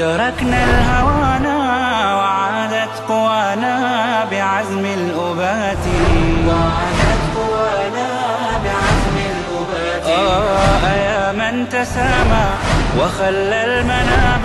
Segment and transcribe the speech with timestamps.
[0.00, 1.56] تركنا الهوانا
[2.18, 3.74] وعادت قوانا
[4.30, 5.84] بعزم الأبات.
[6.48, 8.08] وعادت قوانا
[8.64, 10.04] بعزم الأبات.
[10.06, 12.46] آه يا من تسامى
[12.98, 14.44] وخلى المنام.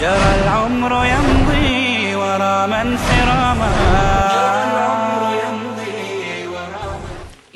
[0.00, 3.72] جرى العمر يمضي ورا من سراما
[4.34, 6.86] جرى العمر يمضي ورا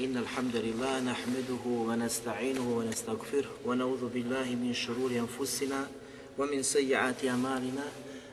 [0.04, 5.80] إن الحمد لله نحمده ونستعينه ونستغفره ونعوذ بالله من شرور أنفسنا
[6.38, 7.86] ومن سيئات أعمالنا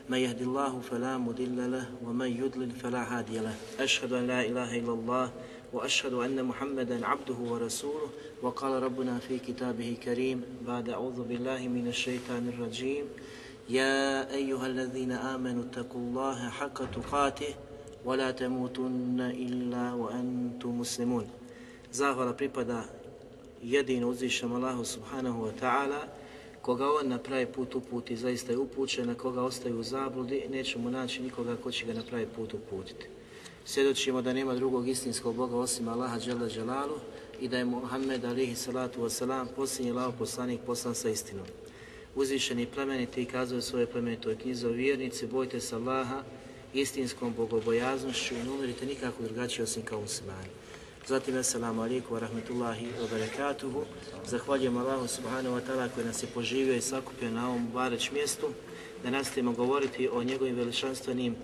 [0.08, 3.54] من يهد الله فلا مضل له ومن يضلل فلا هادي له.
[3.80, 5.30] أشهد أن لا إله إلا الله
[5.72, 8.08] وأشهد أن محمدا عبده ورسوله.
[8.42, 13.04] وقال ربنا في كتابه كريم بعد أعوذ بالله من الشيطان الرجيم.
[13.68, 17.54] يا أيها الذين آمنوا اتقوا الله حق تقاته
[18.04, 21.26] ولا تموتن إلا وأنتم مسلمون.
[21.90, 22.86] Zahvala pripada
[23.64, 24.52] jedino uzvišem
[24.84, 26.06] subhanahu wa ta'ala,
[26.66, 30.90] koga on na pravi put uputi, zaista je upućen, a koga ostaju u zabludi, nećemo
[30.90, 33.06] naći nikoga ko će ga na pravi put uputiti.
[33.64, 36.98] Svjedočimo da nema drugog istinskog Boga osim Allaha Đela Đelalu
[37.40, 41.46] i da je Muhammed alihi salatu wasalam posljednji lao poslanik poslan sa istinom.
[42.14, 46.22] Uzvišeni plemeniti kazuje svoje plemenitoj knjizi o vjernici, bojte se Allaha
[46.74, 50.48] istinskom bogobojaznošću i ne nikako drugačije osim kao muslimani.
[51.06, 53.86] Zatim, assalamu alaikum wa rahmatullahi wa barakatuhu.
[54.26, 58.46] Zahvaljujem Allahu subhanahu wa ta'ala koji nas je poživio i sakupio na ovom bareć mjestu
[59.02, 61.34] da nastavimo govoriti o njegovim veličanstvenim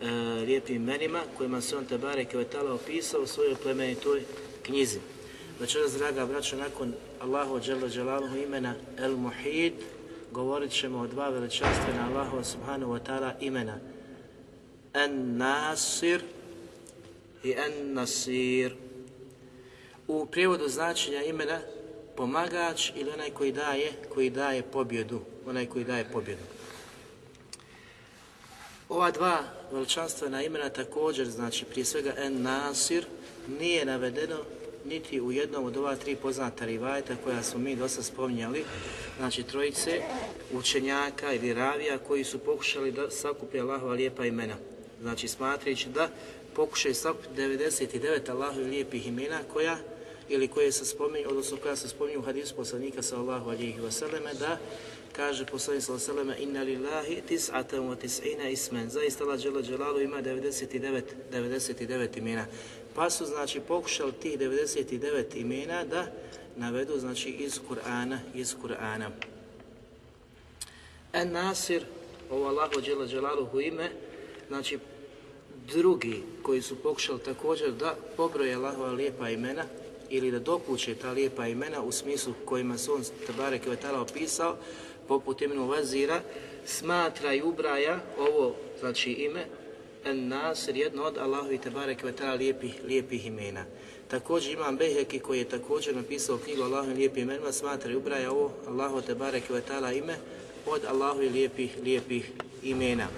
[0.00, 0.10] e,
[0.46, 4.22] lijepim imenima kojima se on Tabare Kvetala opisao u svojoj plemenitoj
[4.62, 4.98] knjizi.
[5.60, 9.72] Večeras, draga braćo, nakon Allahu Đela Đelaluhu imena El Muhid,
[10.32, 13.78] govorit ćemo o dva veličanstvena Allahu subhanahu wa ta'ala imena.
[14.94, 16.20] En Nasir
[17.44, 18.85] i En Nasir.
[20.08, 21.60] U prijevodu značenja imena
[22.16, 26.42] pomagač ili onaj koji daje, koji daje pobjedu, onaj koji daje pobjedu.
[28.88, 33.06] Ova dva veličanstvena imena također, znači prije svega En Nasir,
[33.58, 34.36] nije navedeno
[34.84, 38.64] niti u jednom od ova tri poznata rivajeta koja smo mi dosta spominjali,
[39.18, 40.00] znači trojice
[40.52, 44.54] učenjaka ili ravija koji su pokušali da sakupe Allahova lijepa imena.
[45.02, 46.08] Znači smatrajući da
[46.54, 49.78] pokušaju sakupiti 99 Allahovi lijepih imena koja
[50.28, 54.58] ili koje se spominju, odnosno koja se spominju u hadisu poslanika sallallahu alihi wasallam da
[55.12, 60.22] kaže poslanik alihi wasallam inna lillahi tis'atan wa tis'ina ismen zaista Allah dželle dželalu ima
[60.22, 62.46] 99 99 imena.
[62.94, 66.06] Pa su znači pokušali tih 99 imena da
[66.56, 69.10] navedu znači iz Kur'ana iz Kur'ana.
[71.12, 71.84] En Nasir
[72.30, 73.90] ovo Allahu dželle dželaluhu ime
[74.48, 74.78] znači
[75.72, 79.64] drugi koji su pokušali također da pobroje Allahova lijepa imena
[80.10, 84.56] ili da dokuće ta lijepa imena u smislu kojima se on Tabare Kvetala opisao,
[85.08, 86.20] poput imenu Vazira,
[86.64, 89.46] smatra i ubraja ovo, znači ime,
[90.06, 93.64] En Nasir, jedno od Allahu i Tabare Kvetala lijepih, lijepih imena.
[94.08, 98.32] Također imam Beheki koji je također napisao knjigu Allahu i lijepih imenima, smatra i ubraja
[98.32, 100.16] ovo Allahu Tabare Kvetala ime
[100.66, 102.30] od Allahu i lijepih, lijepih
[102.62, 103.08] imena.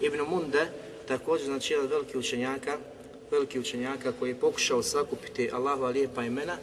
[0.00, 0.66] Ibn Munde,
[1.08, 2.78] također znači jedan veliki učenjaka,
[3.30, 6.56] veliki učenjaka koji je pokušao sakupiti Allahova lijepa imena,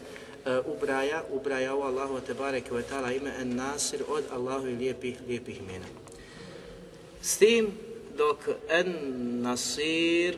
[0.46, 4.76] e, ubraja, ubraja ovo Allahu te barek ve ta'ala ime En Nasir od Allahu i
[4.76, 5.86] lijepih, lijepih imena.
[7.22, 7.68] S tim
[8.18, 8.38] dok
[8.70, 8.96] En
[9.42, 10.38] Nasir e,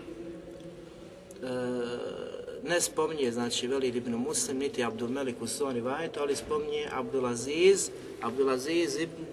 [2.63, 7.89] ne spominje, znači Velid ibn Muslim, niti Abdul Melik u Soni Vajetu, ali spominje Abdulaziz,
[8.21, 9.23] Abdulaziz ibn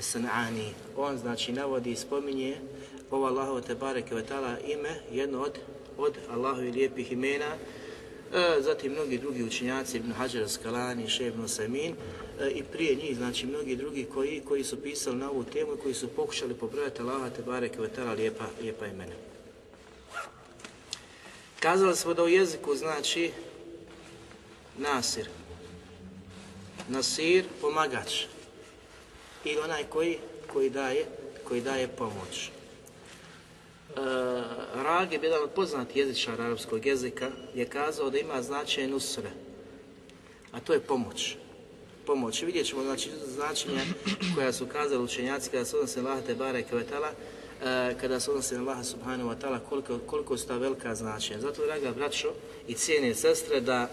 [0.00, 0.74] Sanani.
[0.96, 2.56] On znači navodi i spominje
[3.14, 4.14] ovo Allahovo te bareke
[4.68, 5.58] ime, jedno od,
[5.98, 7.56] od Allahovi lijepih imena,
[8.34, 11.94] e, zatim mnogi drugi učenjaci, Ibn Hajar Skalani, Še Ibn Samin,
[12.40, 15.82] e, i prije njih, znači mnogi drugi koji, koji su pisali na ovu temu i
[15.82, 17.80] koji su pokušali pobrojati Allaha te bareke
[18.16, 19.14] lijepa, lijepa imena.
[21.60, 23.30] Kazali smo da u jeziku znači
[24.78, 25.28] Nasir.
[26.88, 28.24] Nasir, pomagač.
[29.44, 30.18] Ili onaj koji,
[30.52, 31.06] koji daje,
[31.44, 32.50] koji daje pomoć.
[33.96, 34.02] Uh,
[34.82, 39.30] Ragib, jedan od poznatih jezičara arapskog jezika, je kazao da ima značenje nusre,
[40.52, 41.36] a to je pomoć.
[42.06, 42.42] Pomoć.
[42.42, 43.80] Vidjet ćemo znači, značenja
[44.34, 47.08] koja su kazali učenjaci kada se odnose Lahate Bare Kvetala,
[47.64, 51.40] e, kada se odnosi na Allaha subhanahu wa ta'ala koliko, koliko su ta velika značenja.
[51.40, 52.28] Zato, draga braćo
[52.68, 53.90] i cijene sestre, da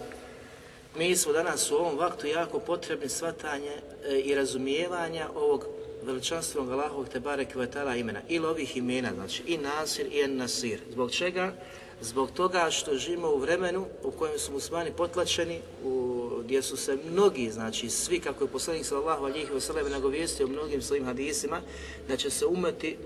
[0.97, 3.71] mi smo danas u ovom vaktu jako potrebni shvatanje
[4.05, 5.65] e, i razumijevanja ovog
[6.03, 10.79] veličanstvenog Allahovog te barek ta'ala imena ili ovih imena, znači i Nasir i En Nasir.
[10.91, 11.53] Zbog čega?
[12.01, 16.97] Zbog toga što živimo u vremenu u kojem su muslimani potlačeni, u, gdje su se
[17.11, 21.61] mnogi, znači svi, kako je poslanik sallallahu alihi wasallam nagovijestio mnogim svojim hadisima,
[22.07, 22.97] da će se umeti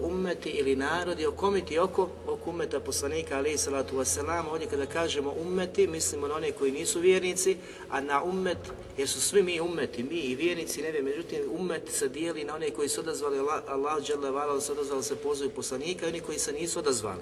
[0.00, 2.08] ummeti ili narodi okomiti oko,
[2.44, 4.48] oko ummeta poslanika alihi salatu wasalam.
[4.50, 7.56] Ovdje kada kažemo ummeti, mislimo na one koji nisu vjernici,
[7.90, 8.58] a na ummet,
[8.98, 12.70] jer su svi mi ummeti, mi i vjernici, ne međutim ummet se dijeli na one
[12.70, 16.78] koji su odazvali Allah, Allah se odazvali se pozivu poslanika i oni koji se nisu
[16.78, 17.20] odazvali.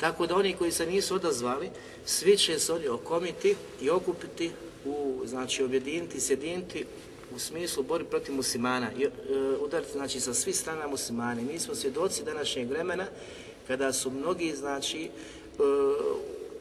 [0.00, 1.70] Tako da oni koji se nisu odazvali,
[2.04, 4.50] svi će se oni okomiti i okupiti,
[4.84, 6.84] u, znači objediniti, sjediniti
[7.34, 9.08] u smislu bori protiv muslimana e,
[9.60, 11.42] udariti znači sa svih strana muslimani.
[11.42, 13.06] Mi smo svjedoci današnjeg vremena
[13.68, 15.08] kada su mnogi znači e,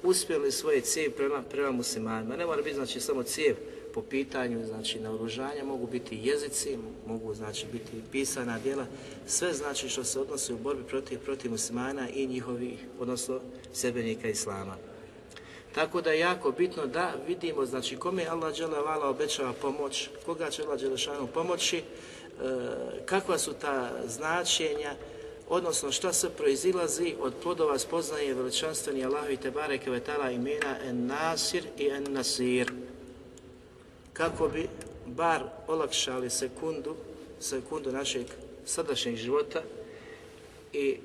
[0.03, 2.35] uspjeli svoje cijev prema, prema muslimanima.
[2.35, 3.55] Ne mora biti znači samo cijev
[3.93, 6.77] po pitanju znači naoružanja, mogu biti jezici,
[7.07, 8.85] mogu znači biti pisana djela,
[9.27, 13.39] sve znači što se odnosi u borbi protiv, protiv muslimana i njihovih, odnosno
[13.73, 14.75] sebenika islama.
[15.75, 18.53] Tako da je jako bitno da vidimo znači kome Allah
[18.85, 21.83] vala obećava pomoć, koga će Allah Đelešanu pomoći, e,
[23.05, 24.95] kakva su ta značenja,
[25.49, 31.63] odnosno šta se proizilazi od plodova spoznaje veličanstveni Allahu i Tebare Kvetala imena En Nasir
[31.77, 32.71] i En Nasir.
[34.13, 34.69] Kako bi
[35.05, 36.95] bar olakšali sekundu,
[37.39, 38.25] sekundu našeg
[38.65, 39.61] sadašnjeg života
[40.73, 40.97] i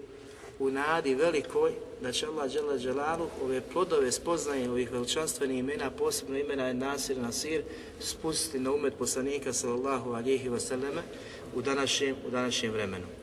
[0.59, 6.39] u nadi velikoj da će Allah dželle dželalu ove plodove spoznaje ovih veličanstvenih imena, posebno
[6.39, 7.63] imena je Nasir Nasir,
[8.01, 11.01] spustiti na umet poslanika sallallahu alihi wasallam
[11.55, 13.22] u današnjem, u današnjem vremenu.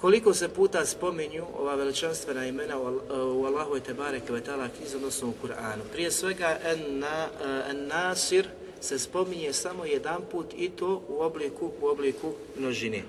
[0.00, 5.34] Koliko se puta spominju ova veličanstvena imena u Allahu i Tebare Kvetala knjizi, odnosno u
[5.42, 5.82] Kur'anu.
[5.92, 7.28] Prije svega en, na,
[7.70, 8.48] en Nasir
[8.80, 13.02] se spominje samo jedan put i to u obliku, u obliku množine.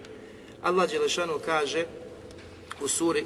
[0.62, 1.86] Allah Đelešanu kaže
[2.82, 3.26] u suri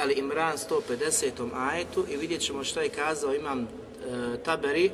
[0.00, 1.30] Ali Imran 150.
[1.54, 3.66] ajetu i vidjet ćemo što je kazao imam e,
[4.44, 4.90] Taberi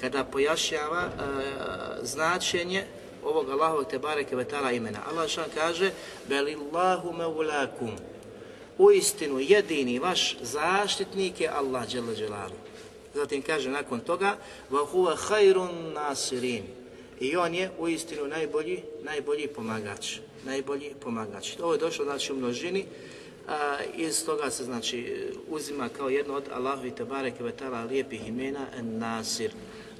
[0.00, 1.10] kada pojašnjava e,
[2.02, 2.84] značenje
[3.26, 4.98] ovog Allahovog te bareke vetala imena.
[5.10, 5.90] Allah što kaže
[6.28, 7.90] Belillahu meulakum
[8.78, 12.54] u istinu jedini vaš zaštitnik je Allah dželle dželalu.
[13.14, 14.36] Zatim kaže nakon toga
[14.70, 16.64] wa huwa khairun nasirin.
[17.20, 20.18] I on je u istinu najbolji, najbolji pomagač.
[20.44, 21.56] Najbolji pomagač.
[21.62, 22.84] Ovo je došlo znači u množini
[23.48, 28.98] a, iz toga se znači uzima kao jedno od Allahovi Tebareke Vetala lijepih imena En
[28.98, 29.52] Nasir.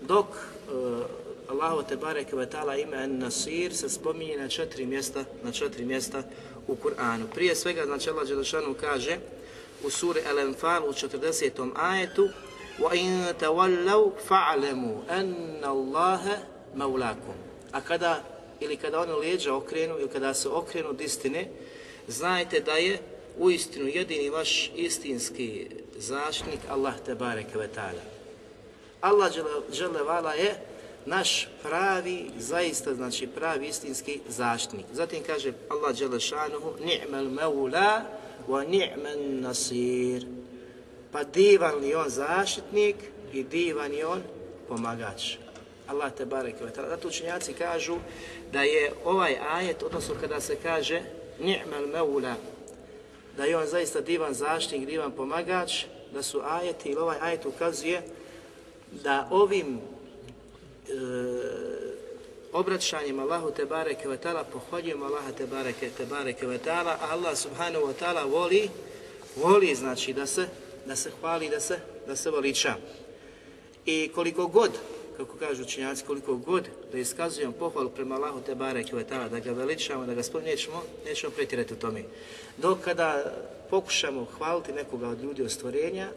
[0.03, 1.05] Dok uh,
[1.50, 6.24] Allahu Tebareke Vetala ime En Nasir se spominje na četiri mjesta, na četiri mjesta
[6.68, 7.26] u Kur'anu.
[7.34, 9.18] Prije svega, znači Allah Đelešanu kaže
[9.84, 11.72] u suri El Enfal u 40.
[11.76, 12.30] ajetu
[12.80, 16.24] وَإِن تَوَلَّوْا فَعْلَمُوا أَنَّ اللَّهَ
[16.76, 17.36] مَوْلَاكُمْ
[17.72, 18.24] A kada,
[18.60, 21.48] ili kada oni lijeđa okrenu, ili kada se okrenu od istine,
[22.08, 23.00] znajte da je
[23.38, 25.68] uistinu jedini vaš istinski
[25.98, 28.02] zaštitnik Allah te bareke ve taala.
[29.02, 29.32] Allah
[29.72, 30.56] dželle vala je
[31.07, 34.87] naš pravi, zaista znači pravi istinski zaštitnik.
[34.93, 38.03] Zatim kaže Allah dželle šanuhu ni'mal maula
[38.49, 40.27] wa ni'man nasir.
[41.13, 42.97] Pa divan li on zaštitnik
[43.33, 44.23] i divan je on
[44.69, 45.37] pomagač.
[45.87, 46.89] Allah te bareke ve taala.
[46.89, 47.97] Zato učenjaci kažu
[48.53, 51.03] da je ovaj ajet, odnosno kada se kaže
[51.41, 52.35] ni'mal maula
[53.37, 58.03] da je on zaista divan zaštitnik, divan pomagač, da su ajeti ili ovaj ajet ukazuje
[59.03, 59.81] da ovim
[62.53, 67.37] obraćanjem Allahu te bareke ve taala pohvaljujemo Allaha te bareke te bareke ve taala, Allah
[67.37, 68.69] subhanahu wa taala voli
[69.37, 70.49] voli znači da se
[70.87, 72.75] da se hvali, da se da se veliča.
[73.87, 74.71] I koliko god
[75.17, 79.39] kako kažu učinjaci, koliko god da iskazujemo pohvalu prema Allahu te bareke ve taala, da
[79.39, 82.03] ga veličamo, da ga spominjemo, nećemo pretjerati u tome.
[82.57, 83.33] Dok kada
[83.71, 86.09] pokušamo hvaliti nekoga od ljudi od stvorenja,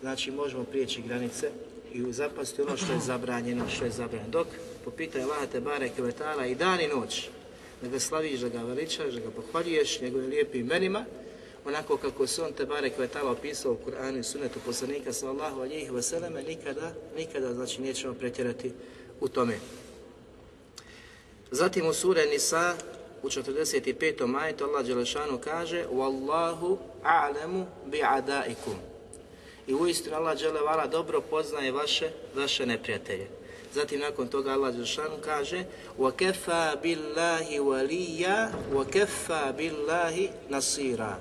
[0.00, 1.50] znači možemo prijeći granice
[1.96, 4.30] i zapasti ono što je zabranjeno, što je zabranjeno.
[4.30, 4.46] Dok
[4.84, 6.02] po pitanju Allaha te bareke
[6.50, 7.28] i dan i noć,
[7.82, 11.04] da ga slaviš, da ga veličaš, da ga pohvaljuješ njegovim lijepim imenima,
[11.64, 15.90] onako kako se on te bare kvetala opisao u Kur'anu i sunetu poslanika sallallahu alihi
[15.90, 18.72] wasallam, nikada, nikada znači nećemo pretjerati
[19.20, 19.58] u tome.
[21.50, 22.76] Zatim u sure Nisa
[23.22, 24.26] u 45.
[24.26, 28.95] majetu Allah Đelešanu kaže Wallahu a'lemu bi'adaikum
[29.67, 33.27] i uistinu Allah Đelevala dobro poznaje vaše, vaše neprijatelje.
[33.73, 35.63] Zatim nakon toga Allah Đelšanu kaže
[35.99, 41.15] وَكَفَا بِاللَّهِ وَلِيَّا وَكَفَا بِاللَّهِ نَصِيرًا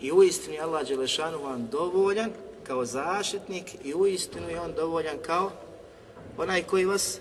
[0.00, 2.30] I uistinu je Allah Đelešanu vam dovoljan
[2.66, 5.50] kao zaštitnik i uistinu je on dovoljan kao
[6.36, 7.20] onaj koji vas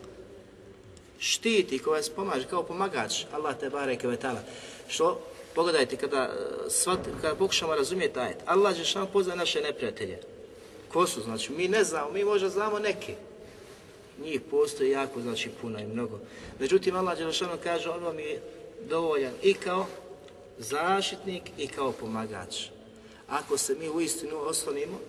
[1.19, 4.41] štiti, koji vas pomaže, kao pomagač, Allah te bareke ve ta'ala.
[4.87, 5.19] Što?
[5.55, 6.33] Pogledajte, kada,
[6.69, 10.19] svat, kada pokušamo razumjeti ajet, Allah će što pozna naše neprijatelje.
[10.93, 11.21] Ko su?
[11.21, 13.13] Znači, mi ne znamo, mi možda znamo neki.
[14.23, 16.19] Njih postoji jako, znači puno i mnogo.
[16.59, 18.41] Međutim, Allah Đelešanu kaže, on vam je
[18.89, 19.85] dovoljan i kao
[20.57, 22.65] zaštitnik i kao pomagač.
[23.29, 24.99] Ako se mi uistinu oslonimo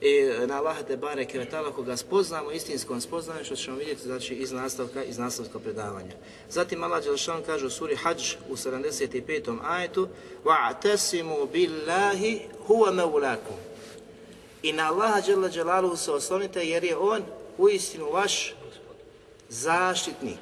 [0.00, 4.02] i na Allaha te bareke ve ta'ala, ako ga spoznamo istinskom spoznanjem, što ćemo vidjeti
[4.02, 6.12] znači, iz nastavka, iz nastavka predavanja.
[6.50, 9.58] Zatim Allah Đelešan kaže u suri Hadž u 75.
[9.64, 10.08] ajetu
[10.44, 13.68] وَاعْتَسِمُوا بِاللَّهِ هُوَ مَوْلَاكُمْ
[14.63, 17.23] i na Allaha Đela Đelaluhu se oslonite jer je On
[17.57, 18.55] uistinu vaš
[19.49, 20.39] zaštitnik.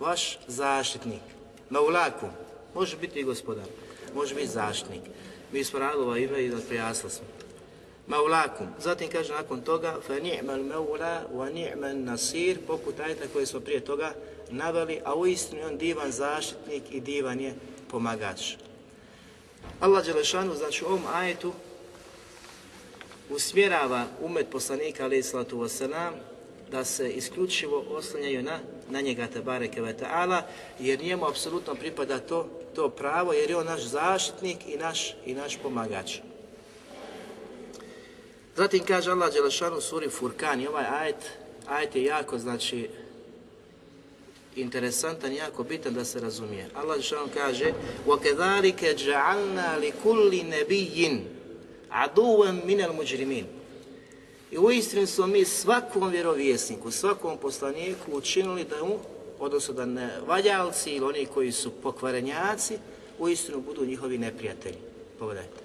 [0.00, 1.22] Vaš zaštitnik.
[1.70, 2.30] Maulakum.
[2.74, 3.64] Može biti i gospodar.
[4.14, 5.02] Može biti zaštitnik.
[5.52, 7.24] Mi smo radili ova ime i da prijasli smo.
[8.06, 8.66] Maulakum.
[8.78, 13.80] Zatim kaže nakon toga fa ni'mal maula wa ni'man nasir poput ajta koje smo prije
[13.80, 14.12] toga
[14.50, 17.54] naveli, a uistinu je on divan zaštitnik i divan je
[17.90, 18.54] pomagač.
[19.80, 21.52] Allah Đelešanu, znači u ovom ajetu
[23.29, 26.11] usmjerava umet poslanika alaih sallatu wasalam
[26.71, 30.41] da se isključivo oslanjaju na, na njega te bareke ve ta'ala
[30.79, 35.33] jer njemu apsolutno pripada to, to pravo jer je on naš zaštitnik i naš, i
[35.33, 36.17] naš pomagač.
[38.55, 41.31] Zatim kaže Allah Đelešanu u suri Furkan i ovaj ajet,
[41.67, 42.89] ajet je jako znači
[44.55, 46.69] interesantan, jako bitan da se razumije.
[46.75, 47.73] Allah Đelešanu kaže
[48.07, 51.21] وَكَذَلِكَ جَعَلْنَا لِكُلِّ نَبِيٍّ
[51.92, 53.46] aduvan minel muđrimin.
[54.50, 58.98] I u istinu smo mi svakom vjerovjesniku, svakom poslaniku učinili da mu,
[59.38, 62.78] odnosno da ne valjalci ili oni koji su pokvarenjaci,
[63.18, 64.78] u istinu budu njihovi neprijatelji.
[65.18, 65.60] Pogledajte.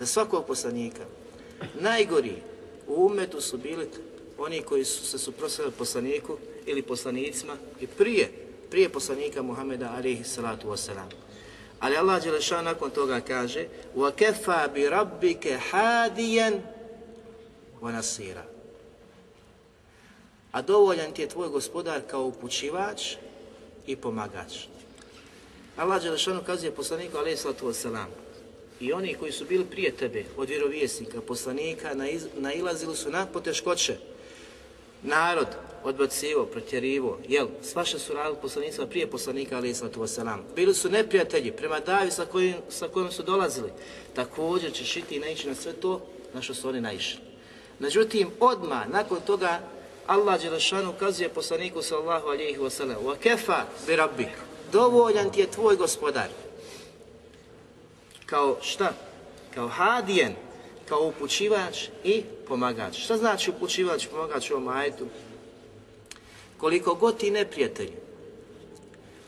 [0.00, 1.04] Za svakog poslanika.
[1.80, 2.34] Najgori
[2.86, 3.88] u umetu su bili
[4.38, 6.36] oni koji su se suprotstavili poslaniku
[6.66, 8.30] ili poslanicima i prije,
[8.70, 11.25] prije poslanika Muhameda alihi salatu wasalam.
[11.79, 16.61] Ali Allah Đelešan nakon toga kaže وَكَفَا بِرَبِّكَ حَادِيًا
[17.81, 18.45] وَنَصِيرًا
[20.51, 23.15] A dovoljan ti je tvoj gospodar kao upućivač
[23.87, 24.53] i pomagač.
[25.77, 28.11] Allah Đelešanu kazuje poslaniku alaih sallatu wasalam
[28.79, 31.89] i oni koji su bili prije tebe od vjerovjesnika, poslanika,
[32.37, 33.97] nailazili su na poteškoće.
[35.06, 35.46] Narod
[35.84, 40.38] odbacivo, protjerivo, jel, svaša su radili poslanicima prije poslanika, ali islatu wasalam.
[40.56, 43.70] Bili su neprijatelji prema davi sa kojim, sa kojim su dolazili.
[44.14, 46.00] Također će šiti i naići na sve to
[46.34, 47.20] na što su oni naišli.
[47.78, 49.60] Međutim, odmah nakon toga
[50.06, 54.28] Allah Đelešanu ukazuje poslaniku sallahu alihi wasalam bi rabbik,
[54.72, 56.28] dovoljan ti je tvoj gospodar.
[58.26, 58.92] Kao šta?
[59.54, 60.34] Kao hadijen,
[60.88, 62.98] kao upućivač i pomagač.
[62.98, 65.06] Šta znači upućivač i pomagač u ovom ajetu?
[66.58, 67.92] Koliko god ti neprijatelji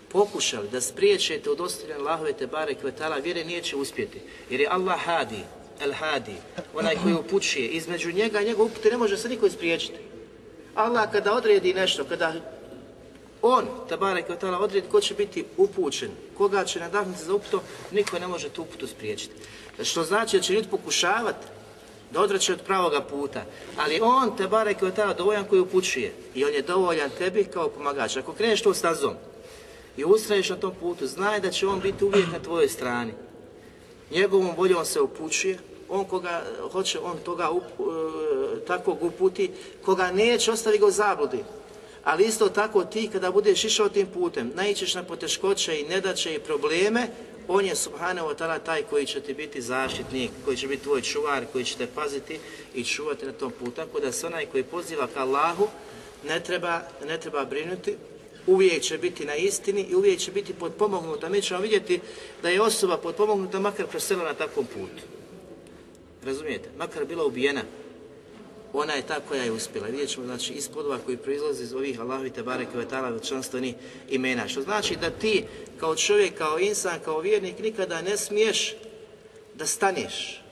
[0.08, 4.20] pokušali da spriječete od ostavljanja Allahove te bare kvetala, vjere neće uspjeti.
[4.50, 5.40] Jer je Allah hadi,
[5.80, 6.34] el hadi,
[6.74, 7.68] onaj koji upućuje.
[7.68, 9.98] Između njega i njegov upute ne može se niko spriječiti.
[10.74, 12.57] Allah kada odredi nešto, kada
[13.42, 18.26] on, Tabare Kvetala, odredi ko će biti upućen, koga će nadahnuti za uputo, niko ne
[18.26, 19.34] može tu uputu spriječiti.
[19.82, 21.46] Što znači da će ljudi pokušavati
[22.10, 23.44] da odreće od pravoga puta.
[23.76, 27.68] Ali on te bare kao tada dovoljan koji upućuje i on je dovoljan tebi kao
[27.68, 28.16] pomagač.
[28.16, 29.14] Ako kreneš to stazom
[29.96, 33.12] i ustraješ na tom putu, znaj da će on biti uvijek na tvojoj strani.
[34.10, 36.42] Njegovom voljom se upućuje, on koga
[36.72, 37.86] hoće, on toga up, uh,
[38.66, 39.50] takvog uputi,
[39.84, 41.44] koga neće, ostavi ga u zabludi.
[42.04, 46.38] Ali isto tako ti kada budeš išao tim putem, naićeš na poteškoće i nedaće i
[46.38, 47.08] probleme,
[47.48, 51.02] on je subhanahu wa ta'ala taj koji će ti biti zaštitnik, koji će biti tvoj
[51.02, 52.38] čuvar, koji će te paziti
[52.74, 53.70] i čuvati na tom putu.
[53.70, 55.68] Tako da se onaj koji poziva ka Allahu
[56.28, 57.96] ne treba, ne treba brinuti,
[58.46, 61.28] uvijek će biti na istini i uvijek će biti potpomognuta.
[61.28, 62.00] Mi ćemo vidjeti
[62.42, 65.02] da je osoba potpomognuta makar preselila na takvom putu.
[66.24, 66.68] Razumijete?
[66.78, 67.62] Makar bila ubijena,
[68.72, 69.86] ona je ta koja je uspjela.
[69.86, 73.74] Vidjet ćemo znači, iz podova koji proizlazi iz ovih Allahovi Tebare Kvetala veličanstveni
[74.08, 74.48] imena.
[74.48, 75.44] Što znači da ti
[75.80, 78.74] kao čovjek, kao insan, kao vjernik nikada ne smiješ
[79.54, 80.42] da staneš,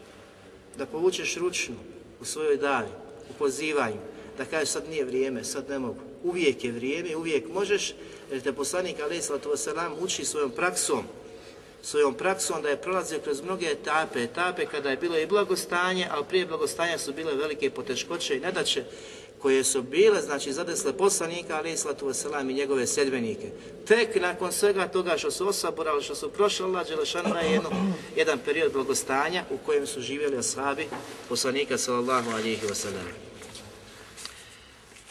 [0.78, 1.76] da povučeš ručnu
[2.20, 2.88] u svojoj davi,
[3.30, 4.00] u pozivanju,
[4.38, 6.00] da kažeš sad nije vrijeme, sad ne mogu.
[6.23, 7.94] Uvijek je vrijeme, uvijek možeš,
[8.30, 11.04] jer te poslanik alaih wasalam uči svojom praksom,
[11.87, 16.25] svojom praksom da je prolazio kroz mnoge etape, etape kada je bilo i blagostanje, ali
[16.28, 18.85] prije blagostanja su bile velike poteškoće i nedaće,
[19.38, 22.11] koje su bile, znači zadesle poslanika, ali i slatu
[22.50, 23.50] i njegove sedbenike.
[23.87, 27.71] Tek nakon svega toga što su osaborali, što su prošli Allah Đelešanu na jedno,
[28.16, 30.88] jedan period blagostanja u kojem su živjeli ashabi
[31.28, 33.07] poslanika sallallahu alihi wasallam.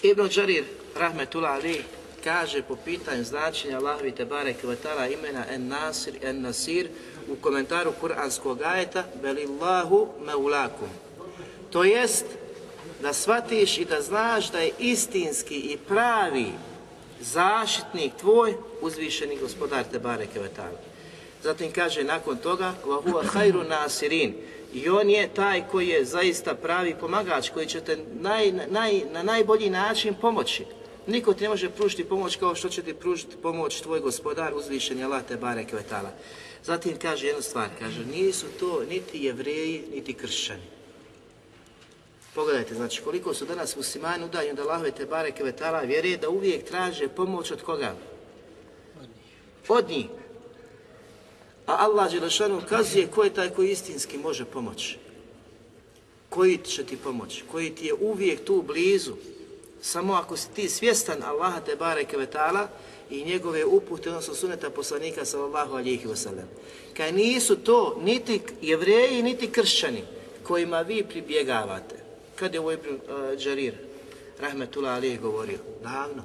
[0.02, 0.64] Ibn Đarir,
[0.96, 1.84] rahmetullah ali,
[2.26, 6.88] kaže po pitanju značenja Allahovi Tebare Kvetala imena En Nasir, En Nasir
[7.30, 10.90] u komentaru Kur'anskog ajeta Belillahu meulakum.
[11.72, 12.26] To jest
[13.02, 16.52] da shvatiš i da znaš da je istinski i pravi
[17.22, 20.80] zaštitnik tvoj uzvišeni gospodar Tebare Kvetala.
[21.44, 24.34] Zatim kaže nakon toga Vahuva hajru nasirin
[24.74, 29.24] i on je taj koji je zaista pravi pomagač, koji će te naj, naj, na
[29.24, 30.66] najbolji način pomoći.
[31.08, 35.04] Niko ti ne može pružiti pomoć kao što će ti pružiti pomoć tvoj gospodar uzvišeni
[35.04, 35.66] Allah te bare.
[36.64, 40.64] Zatim kaže jednu stvar, kaže nisu to niti jevreji, niti kršćani.
[42.36, 46.64] Pogledajte, znači koliko su danas muslimani udaljeni od Allahove te bare kvetala vjeruje da uvijek
[46.66, 47.96] traže pomoć od koga?
[49.68, 50.06] Od njih.
[51.66, 54.98] A Allah Đelešanu ukazuje ko je taj koji istinski može pomoći.
[56.30, 59.14] Koji će ti pomoći, koji ti je uvijek tu blizu,
[59.86, 62.68] samo ako si ti svjestan Allaha te bareke vetala
[63.10, 66.48] i njegove upute, odnosno suneta poslanika sallallahu alihi wasallam.
[66.98, 70.04] Kaj nisu to niti jevreji, niti kršćani
[70.44, 71.96] kojima vi pribjegavate.
[72.36, 73.74] Kad je ovo Ibn uh, Đarir,
[74.40, 75.58] rahmetullah govorio?
[75.84, 76.24] Davno.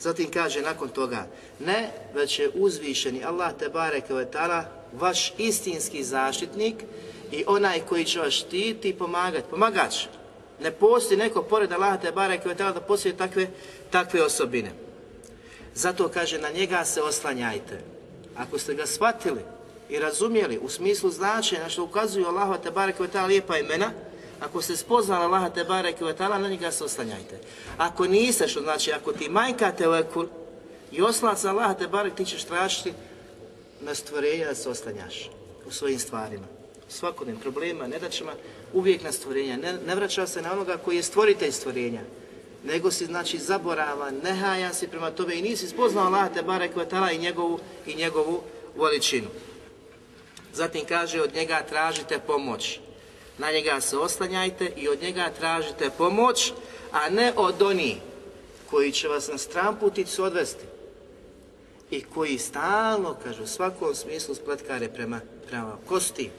[0.00, 1.26] Zatim kaže nakon toga,
[1.60, 6.74] ne, već je uzvišeni Allah te bareke vetala vaš istinski zaštitnik
[7.32, 9.94] i onaj koji će vas štiti i pomagati, pomagač.
[10.62, 13.48] Ne postoji neko pored Allaha te bareke ve da postoji takve,
[13.90, 14.70] takve osobine.
[15.74, 17.80] Zato kaže na njega se oslanjajte.
[18.36, 19.40] Ako ste ga shvatili
[19.88, 23.90] i razumjeli u smislu značenja što ukazuju Allaha te bareke ve lijepa imena,
[24.40, 27.38] ako ste spoznali Allaha te bareke ve na njega se oslanjajte.
[27.78, 30.26] Ako niste, što znači ako ti majka te lekul
[30.92, 32.92] i oslan se Allaha te barek, ti ćeš tražiti
[33.80, 35.30] na stvorenja da se oslanjaš
[35.66, 36.61] u svojim stvarima
[36.92, 38.32] svakodnevnim problema, nedaćama,
[38.72, 39.56] uvijek na stvorenja.
[39.56, 42.00] Ne, ne vraća se na onoga koji je stvoritelj stvorenja,
[42.64, 46.72] nego si znači zaboravan, nehajan si prema tome i nisi spoznao Allah te barek
[47.14, 48.42] i njegovu, i njegovu
[48.76, 49.28] veličinu.
[50.54, 52.80] Zatim kaže od njega tražite pomoć.
[53.38, 56.52] Na njega se oslanjajte i od njega tražite pomoć,
[56.92, 57.96] a ne od onih
[58.70, 60.64] koji će vas na stramputicu odvesti
[61.90, 66.30] i koji stalno, kažu, u svakom smislu spletkare prema, prema kosti,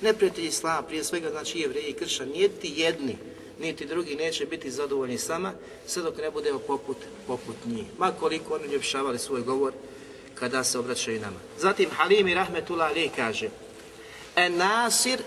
[0.00, 3.16] Neprijatelji islama, prije svega znači jevreji i kršćani, niti jedni,
[3.58, 5.52] niti drugi neće biti zadovoljni sama,
[5.86, 7.84] sve dok ne budemo poput, poput njih.
[7.98, 9.72] Ma koliko oni ljepšavali svoj govor
[10.34, 11.36] kada se obraćaju nama.
[11.58, 13.48] Zatim Halimi Rahmetullah Ali kaže,
[14.36, 15.20] en nasir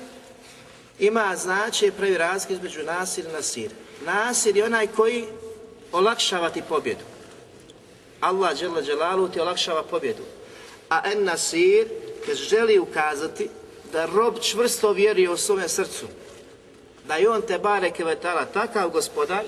[0.99, 3.71] ima značaj pravi razlik između nasir i nasir.
[4.05, 5.25] Nasir je onaj koji
[5.91, 7.03] olakšava ti pobjedu.
[8.19, 8.83] Allah dželle
[9.33, 10.23] ti olakšava pobjedu.
[10.89, 11.87] A en nasir,
[12.49, 13.49] želi ukazati
[13.91, 16.05] da rob čvrsto vjeruje u svome srcu,
[17.07, 19.43] da je on te bare kevetala takav gospodar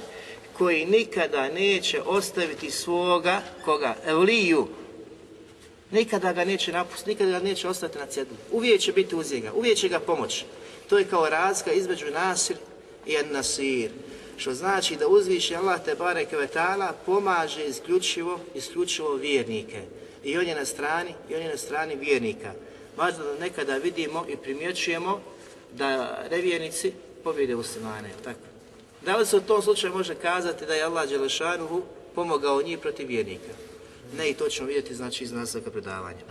[0.58, 4.67] koji nikada neće ostaviti svoga, koga, evliju,
[5.91, 8.38] nikada ga neće napustiti, nikada ga neće ostati na cjednu.
[8.51, 10.45] Uvijek će biti uz njega, uvijek će ga pomoći.
[10.89, 12.58] To je kao razga između nasir
[13.06, 13.91] i nasir.
[14.38, 19.82] Što znači da uzviši Allah te bare kevetala pomaže isključivo, isključivo vjernike.
[20.23, 22.53] I on je na strani, i on je na strani vjernika.
[22.97, 25.21] Važno da nekada vidimo i primjećujemo
[25.73, 28.39] da nevjernici pobjede muslimane, tako.
[29.01, 31.82] Da li se u tom slučaju može kazati da je Allah Đelešanuhu
[32.15, 33.53] pomogao njih protiv vjernika?
[34.17, 36.21] Ne, i to ćemo vidjeti znači iz nastavka predavanja.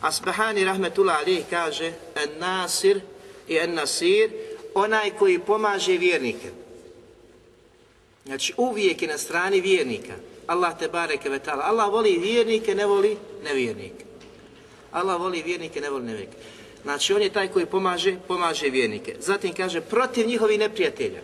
[0.00, 3.00] Asbahani rahmetullah Ali kaže en nasir
[3.48, 4.30] i en nasir,
[4.74, 6.50] onaj koji pomaže vjernike.
[8.26, 10.14] Znači uvijek je na strani vjernika.
[10.46, 11.64] Allah te bareke vetala.
[11.64, 14.09] Allah voli vjernike, ne voli nevjernike.
[14.92, 16.36] Allah voli vjernike, ne voli nevjernike.
[16.82, 19.16] Znači on je taj koji pomaže, pomaže vjernike.
[19.20, 21.20] Zatim kaže protiv njihovih neprijatelja.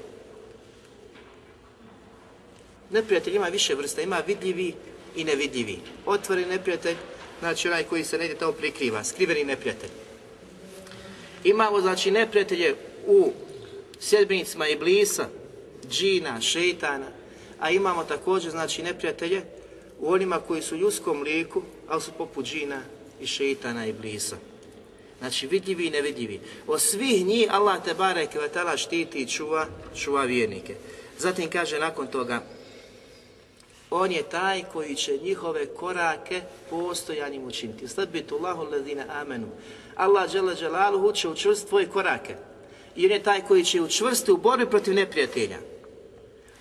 [2.90, 4.74] Neprijatelj ima više vrsta, ima vidljivi
[5.16, 5.78] i nevidljivi.
[6.06, 6.96] Otvoreni neprijatelj,
[7.40, 9.90] znači onaj koji se negdje tamo prikriva, skriveni neprijatelj.
[11.44, 12.74] Imamo znači neprijatelje
[13.06, 13.32] u
[14.00, 15.28] sljedbenicima Iblisa,
[15.90, 17.06] džina, šeitana,
[17.60, 19.42] a imamo također znači neprijatelje
[20.00, 22.82] u onima koji su u ljudskom liku, ali su poput džina,
[23.20, 24.36] i šeitana i blisa.
[25.18, 26.40] Znači vidljivi i nevidljivi.
[26.66, 30.74] Od svih njih Allah te barek vatala štiti i čuva, čuva vjernike.
[31.18, 32.42] Zatim kaže nakon toga,
[33.90, 37.88] on je taj koji će njihove korake postojanim učiniti.
[37.88, 39.46] Sledbitu Allahu ladina amenu.
[39.94, 42.36] Allah džele dželaluhu će učvrstiti tvoje korake.
[42.96, 45.58] I on je taj koji će učvrstiti u borbi protiv neprijatelja.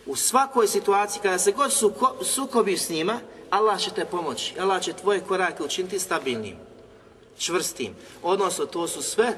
[0.05, 4.60] U svakoj situaciji kada se god suko, sukobi s njima, Allah će te pomoći.
[4.60, 6.55] Allah će tvoje korake učiniti stabilnim,
[7.38, 7.95] čvrstim.
[8.23, 9.38] Odnosno, to su sve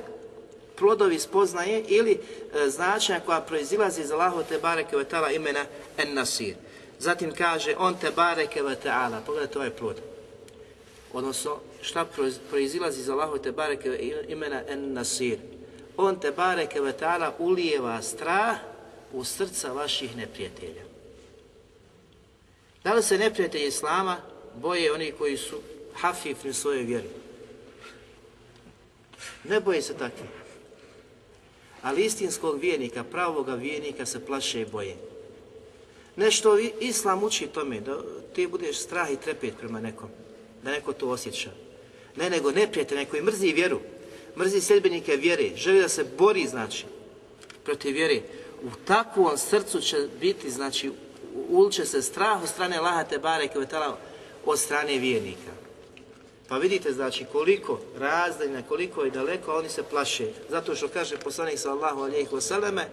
[0.77, 5.65] plodovi spoznaje ili e, značenja koja proizilazi iz Allahu te bareke ve ta'ala imena
[5.97, 6.55] en nasir.
[6.99, 9.21] Zatim kaže on te bareke ve ta'ala.
[9.25, 9.95] Pogledajte ovaj plod.
[11.13, 12.05] Odnosno, šta
[12.49, 15.37] proizilazi iz Allahu te bareke imena en nasir.
[15.97, 18.57] On te bareke ve ta'ala ulijeva strah
[19.13, 20.96] u srca vaših neprijatelja.
[22.83, 24.17] Da li se neprijatelji Islama
[24.55, 25.61] boje oni koji su
[25.93, 27.07] hafifni svojoj vjeri?
[29.43, 30.27] Ne boje se takvi.
[31.81, 34.95] Ali istinskog vijenika, pravoga vijenika se plaše i boje.
[36.15, 38.01] Nešto Islam uči tome, da
[38.35, 40.09] ti budeš strah i trepet prema nekom,
[40.63, 41.49] da neko to osjeća.
[42.15, 43.79] Ne, nego neprijatelj, neko i mrzi vjeru,
[44.37, 46.85] mrzi sljedbenike vjere, želi da se bori, znači,
[47.63, 48.21] protiv vjere.
[48.63, 50.91] U takvom srcu će biti, znači,
[51.49, 53.97] uliče se strah od strane Laha Tebare Kvetala
[54.45, 55.51] od strane vijenika.
[56.47, 60.27] Pa vidite znači koliko razdajna, koliko je daleko, oni se plaše.
[60.49, 62.87] Zato što kaže poslanik sallahu alijih vseleme,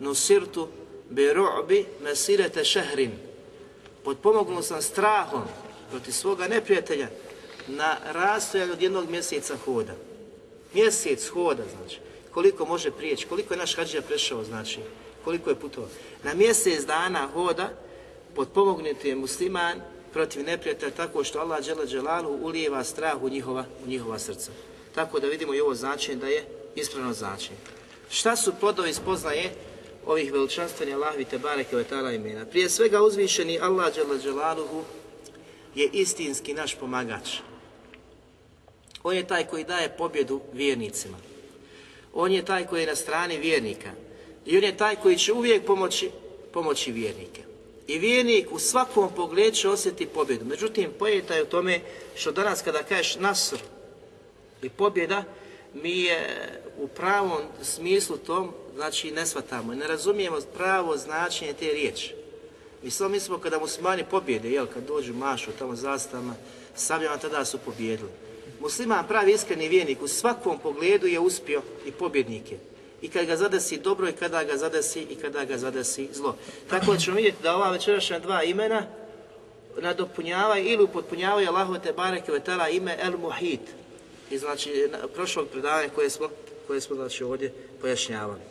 [0.00, 0.68] nusirtu
[1.10, 3.12] bi ru'bi mesirete šehrin.
[4.04, 5.42] Podpomognu sam strahom
[5.90, 7.08] protiv svoga neprijatelja
[7.68, 9.94] na rastojanju od jednog mjeseca hoda.
[10.74, 11.98] Mjesec hoda, znači.
[12.30, 14.80] Koliko može prijeći, koliko je naš hađija prešao, znači.
[15.24, 15.90] Koliko je putovao.
[16.24, 17.70] Na mjesec dana hoda
[18.34, 19.80] potpomognuti je musliman
[20.12, 24.50] protiv neprijatelja tako što Allah dželle dželalu ulijeva strah u njihova, u njihova srca.
[24.94, 27.56] Tako da vidimo i ovo značenje da je ispravno značenje.
[28.10, 29.54] Šta su plodovi spoznaje
[30.06, 32.44] ovih veličanstvenih Allahovi te bareke imena?
[32.46, 34.82] Prije svega uzvišeni Allah dželle dželaluhu
[35.74, 37.38] je istinski naš pomagač.
[39.02, 41.16] On je taj koji daje pobjedu vjernicima.
[42.14, 43.90] On je taj koji je na strani vjernika.
[44.46, 46.10] I on je taj koji će uvijek pomoći,
[46.52, 47.42] pomoći vjernike.
[47.86, 50.44] I vijenik u svakom pogledu će osjeti pobjedu.
[50.44, 51.80] Međutim, pojeta je u tome
[52.14, 53.58] što danas kada kažeš nasr
[54.62, 55.24] i pobjeda,
[55.74, 56.28] mi je
[56.78, 62.14] u pravom smislu tom, znači ne shvatamo, ne razumijemo pravo značenje te riječi.
[62.82, 66.34] Mi samo mislimo kada muslimani pobjede, jel, kad dođu mašu tamo zastavama,
[66.74, 68.10] sabljama tada su pobjedili.
[68.60, 72.58] Musliman pravi iskreni vijenik u svakom pogledu je uspio i pobjednike
[73.01, 76.35] i kad ga zadesi dobro i kada ga zadesi i kada ga zadesi zlo.
[76.69, 78.83] Tako ćemo vidjeti da ova večerašnja dva imena
[79.77, 83.61] nadopunjavaju ili upotpunjavaju Allahu te bareke vetala ime El Muhit.
[84.31, 86.29] I znači prošlog predavanja koje smo,
[86.67, 88.41] koje smo znači ovdje pojašnjavali.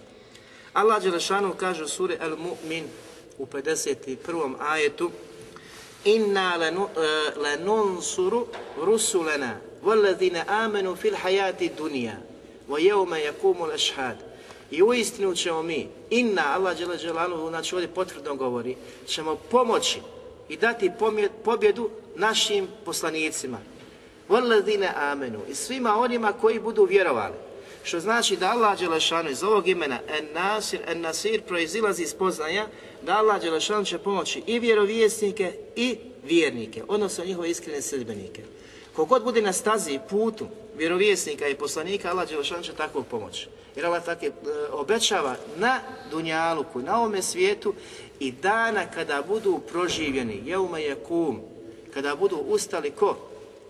[0.72, 2.84] Allah Đelešanu kaže u suri El Mu'min
[3.38, 4.54] u 51.
[4.60, 5.10] ajetu
[6.04, 6.56] Inna
[7.36, 8.46] lenunsuru
[8.84, 12.22] rusulena والذين آمنوا في الحياة الدنيا
[12.68, 14.16] ويوم يقوم الأشهاد
[14.71, 18.75] i u istinu ćemo mi, inna, Allah džele dželalu, znači ovdje potvrdno govori,
[19.07, 19.99] ćemo pomoći
[20.49, 20.91] i dati
[21.43, 23.57] pobjedu našim poslanicima.
[24.29, 27.33] Volladine amenu i svima onima koji budu vjerovali.
[27.83, 32.67] Što znači da Allah Đelešanu iz ovog imena En Nasir, En Nasir proizilazi iz poznanja
[33.01, 38.43] da Allah Đelešanu će pomoći i vjerovjesnike i vjernike, odnosno njihove iskrene sredbenike.
[38.95, 43.47] Kogod bude na stazi putu vjerovjesnika i poslanika, Allah Đelešanu će tako pomoći.
[43.75, 44.31] Jer Allah tako e,
[44.71, 45.79] obećava na
[46.11, 47.73] Dunjaluku, na ovome svijetu
[48.19, 51.41] i dana kada budu proživljeni, jeume je kum,
[51.93, 53.17] kada budu ustali ko?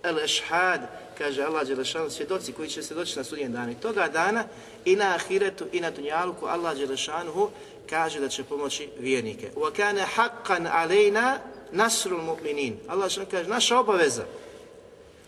[0.02, 0.80] El ešhad,
[1.18, 3.70] kaže Allah Đelešanu, svjedoci koji će se doći na sudnjen dan.
[3.70, 4.44] I toga dana
[4.84, 7.50] i na ahiretu i na Dunjaluku Allah Đelešanu
[7.90, 9.50] kaže da će pomoći vjernike.
[9.76, 11.38] Kana haqqan alejna
[11.72, 12.74] nasrul mu'minin.
[12.88, 14.24] Allah Đelešanu kaže, naša obaveza,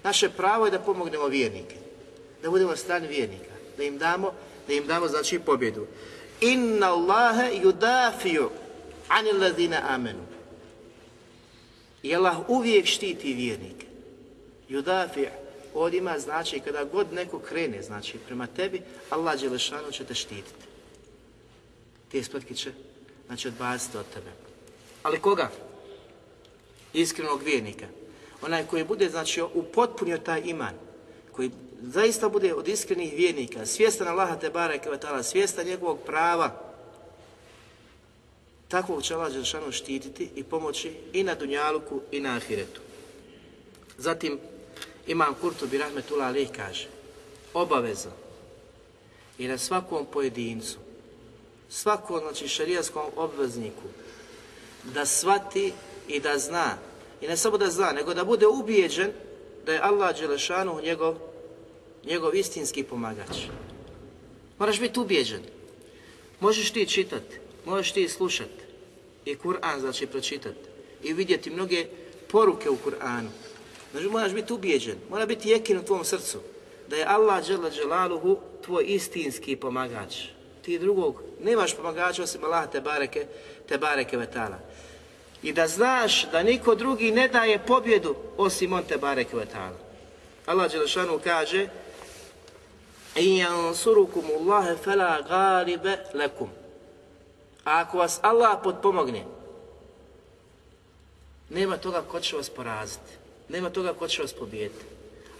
[0.04, 1.76] naše pravo je da pomognemo vjernike.
[2.42, 3.54] Da budemo strani vjernika.
[3.76, 4.32] Da im damo
[4.66, 5.86] da im damo znači pobjedu.
[6.40, 8.48] Inna Allahe yudafiju
[9.08, 10.26] anil ladina amenu.
[12.02, 13.86] I Allah uvijek štiti vjernike.
[14.68, 15.28] Yudafi
[15.74, 20.64] ovdje ima znači kada god neko krene znači prema tebi, Allah Đelešanu će te štititi.
[22.12, 22.72] Te spletke će
[23.26, 24.30] znači odbaciti od tebe.
[25.02, 25.50] Ali koga?
[26.92, 27.86] Iskrenog vjernika.
[28.42, 30.74] Onaj koji bude znači upotpunio taj iman,
[31.32, 31.50] koji
[31.92, 36.50] zaista bude od iskrenih vjernika, svjestan Allaha te bareke ve svjestan njegovog prava,
[38.68, 39.32] takvog će Allah
[39.70, 42.80] štititi i pomoći i na Dunjaluku i na Ahiretu.
[43.98, 44.38] Zatim,
[45.06, 46.88] Imam Kurtobi Rahmetullah Ali kaže,
[47.54, 48.10] obaveza
[49.38, 50.78] i na svakom pojedincu,
[51.68, 53.82] svakom znači šarijaskom obvezniku,
[54.84, 55.72] da svati
[56.08, 56.78] i da zna,
[57.20, 59.12] i ne samo da zna, nego da bude ubijeđen
[59.66, 61.33] da je Allah Đelešanu njegov
[62.04, 63.36] njegov istinski pomagač.
[64.58, 65.42] Moraš biti ubijeđen.
[66.40, 68.64] Možeš ti čitati, možeš ti slušati,
[69.24, 70.68] i Kur'an znači pročitati
[71.02, 71.86] i vidjeti mnoge
[72.30, 73.28] poruke u Kur'anu.
[73.92, 76.38] Znači moraš biti ubijeđen, mora biti jekin u tvom srcu
[76.88, 80.16] da je Allah dželle dželaluhu tvoj istinski pomagač.
[80.62, 83.26] Ti drugog nemaš pomagača osim Allah te bareke,
[83.68, 84.58] te bareke vetala.
[85.42, 89.78] I da znaš da niko drugi ne daje pobjedu osim on te bareke vetala.
[90.46, 91.68] Allah Đelešanu kaže
[93.16, 96.50] In jansurukum Allahe fela galibe lekum.
[97.64, 99.24] Ako vas Allah potpomogne,
[101.50, 103.10] nema toga ko će vas poraziti.
[103.48, 104.84] Nema toga ko će vas pobijediti.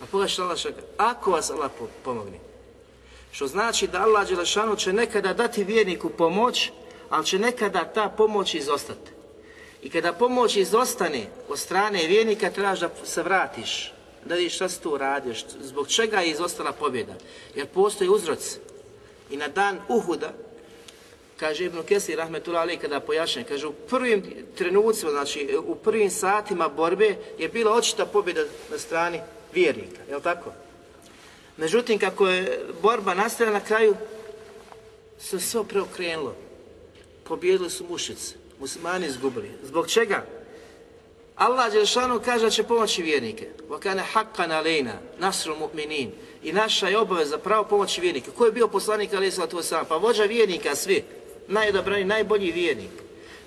[0.02, 0.80] A koga što Allah šaka?
[0.96, 1.70] Ako vas Allah
[2.04, 2.38] pomogne.
[3.30, 6.70] Što znači da Allah Đelešanu će nekada dati vjerniku pomoć,
[7.10, 9.10] ali će nekada ta pomoć izostati.
[9.82, 13.92] I kada pomoć izostane od strane vjernika, trebaš da se vratiš,
[14.24, 17.14] da vidiš šta si tu uradio, zbog čega je izostala pobjeda.
[17.54, 18.58] Jer postoji uzroc.
[19.30, 20.32] I na dan Uhuda,
[21.36, 24.22] kaže Ibn Kesir Rahmetullah Ali kada pojašnja, kaže u prvim
[24.54, 29.20] trenucima, znači u prvim satima borbe je bila očita pobjeda na strani
[29.54, 30.52] vjernika, je tako?
[31.56, 33.96] Međutim, kako je borba nastala na kraju,
[35.18, 36.34] se sve preokrenulo.
[37.24, 39.50] Pobjedili su mušice, muslimani izgubili.
[39.62, 40.24] Zbog čega?
[41.36, 43.48] Allah Đelšanu kaže da će pomoći vjernike.
[43.68, 46.10] Vakane haqqan alejna, nasru mu'minin.
[46.42, 48.30] I naša je obaveza pravo pomoći vjernike.
[48.30, 49.84] Ko je bio poslanik alaih sallatu wasalam?
[49.88, 51.04] Pa vođa vjernika svi.
[51.48, 52.90] Najodabrani, najbolji vjernik.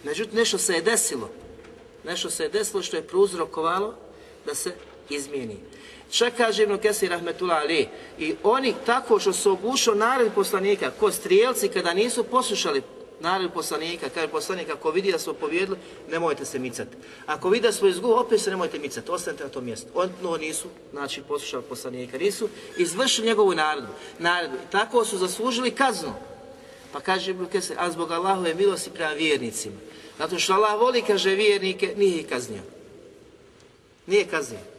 [0.04, 1.30] Međutim, nešto se je desilo.
[2.04, 3.96] Nešto se je desilo što je prouzrokovalo
[4.46, 4.76] da se
[5.10, 5.58] izmijeni.
[6.12, 7.88] Čak kaže Ibn Kesir Rahmetullah Ali,
[8.20, 12.82] i oni tako što su ogušao narod poslanika, ko strijelci kada nisu poslušali
[13.20, 15.78] narod poslanika, kaže poslanik, ako vidi da smo povjedili,
[16.12, 16.98] nemojte se micati.
[17.26, 19.88] Ako vidi da smo izgubili, opet se nemojte micati, ostanite na tom mjestu.
[19.94, 23.88] Oni nisu, znači, poslušali poslanika, nisu izvršili njegovu narodu.
[24.20, 24.58] narodu.
[24.72, 26.14] Tako su zaslužili kaznu.
[26.92, 29.76] Pa kaže Kesir, a zbog Allahove milosti prema vjernicima.
[30.18, 32.62] Zato što Allah voli, kaže vjernike, nije ih kaznio.
[34.08, 34.78] Nije kaznio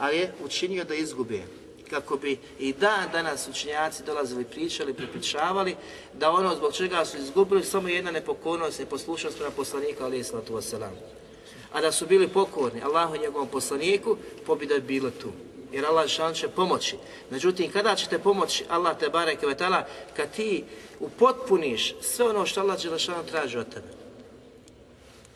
[0.00, 1.42] ali je učinio da izgube.
[1.90, 5.76] Kako bi i dan danas učenjaci dolazili, pričali, prepričavali,
[6.12, 10.94] da ono zbog čega su izgubili samo jedna nepokornost, neposlušnost prema poslanika, ali islatu wasalam.
[11.72, 15.28] A da su bili pokorni Allahu i njegovom poslaniku, pobjeda je bila tu.
[15.72, 16.96] Jer Allah šan će pomoći.
[17.30, 19.46] Međutim, kada ćete pomoći Allah te bareke
[20.16, 20.64] kad ti
[21.00, 23.99] upotpuniš sve ono što Allah Đelešanu traži od tebe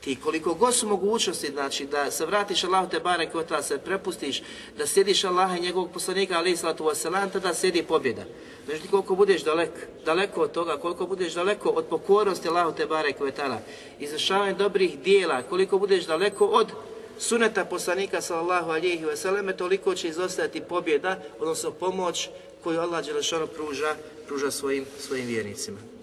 [0.05, 4.43] ti koliko god su mogućnosti, znači da se vratiš Allahu te barek da se prepustiš,
[4.79, 8.23] da sjediš Allaha i njegovog poslanika, ali islatu wasalam, tada sjedi pobjeda.
[8.67, 13.21] Znači koliko budeš daleko, daleko od toga, koliko budeš daleko od pokornosti Allahu te barek
[13.21, 13.59] vetala,
[14.01, 16.67] izvršavanje dobrih dijela, koliko budeš daleko od
[17.19, 22.29] suneta poslanika sallallahu alihi wasallam, toliko će izostajati pobjeda, odnosno pomoć
[22.65, 25.94] koju Allah Đelešanu pruža, pruža svojim, svojim vjernicima.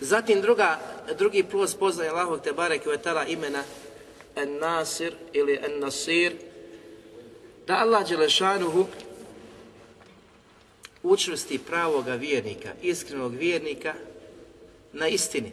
[0.00, 0.78] Zatim druga,
[1.18, 3.62] drugi plus poznaje Allahog te barek i imena
[4.36, 6.32] En Nasir ili En Nasir
[7.66, 8.86] da Allah Đelešanuhu
[11.02, 13.94] učvrsti pravoga vjernika, iskrenog vjernika
[14.92, 15.52] na istini.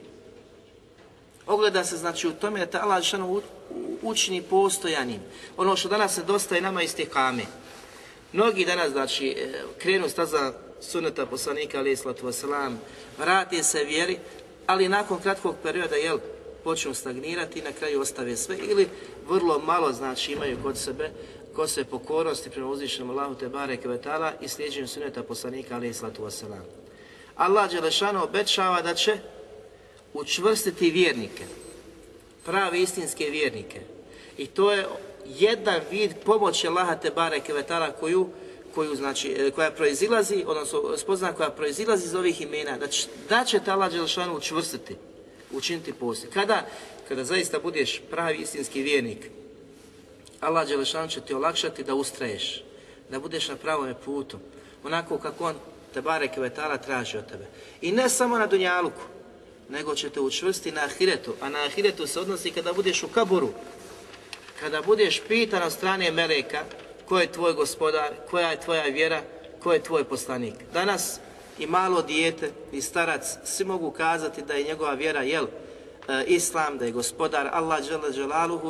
[1.48, 3.42] Ogleda se znači u tome da Allah Đelešanuhu
[4.02, 5.20] učini postojanim.
[5.58, 7.44] Ono što danas nedostaje nama kame.
[8.34, 10.54] Mnogi danas znači e, krenu staza
[10.84, 12.76] suneta poslanika alaih sallatu wasalam,
[13.18, 14.18] vrati se vjeri,
[14.68, 16.20] ali nakon kratkog perioda, jel,
[16.64, 18.88] počnu stagnirati i na kraju ostave sve ili
[19.28, 21.12] vrlo malo znači imaju kod sebe
[21.56, 23.88] kod se pokornosti prema uzvišenom Allahu te bareke
[24.42, 26.64] i slijeđenju suneta poslanika alaih sallatu wasalam.
[27.36, 29.18] Allah Đelešano obećava da će
[30.14, 31.44] učvrstiti vjernike,
[32.46, 33.82] pravi istinske vjernike.
[34.38, 34.88] I to je
[35.26, 37.54] jedan vid pomoći Allaha te bareke
[38.00, 38.30] koju
[38.76, 43.46] koju znači, e, koja proizilazi, odnosno spozna koja proizilazi iz ovih imena, da će, da
[43.46, 44.96] će ta Đelšanu učvrstiti,
[45.52, 46.32] učiniti poslije.
[46.32, 46.66] Kada,
[47.08, 49.30] kada zaista budeš pravi istinski vjernik,
[50.40, 52.64] Allah Đelšanu će ti olakšati da ustraješ,
[53.10, 54.40] da budeš na pravom putu,
[54.84, 55.56] onako kako on
[55.94, 57.46] te bareke vetala traži od tebe.
[57.82, 59.02] I ne samo na Dunjaluku,
[59.70, 63.50] nego će te učvrsti na Ahiretu, a na Ahiretu se odnosi kada budeš u kaburu,
[64.60, 66.64] kada budeš pitan od strane Meleka,
[67.08, 69.22] ko je tvoj gospodar, koja je tvoja vjera,
[69.60, 70.54] ko je tvoj poslanik.
[70.74, 71.20] Danas
[71.60, 75.46] i malo dijete i starac svi mogu kazati da je njegova vjera jel,
[76.08, 78.12] e, islam, da je gospodar Allah dželle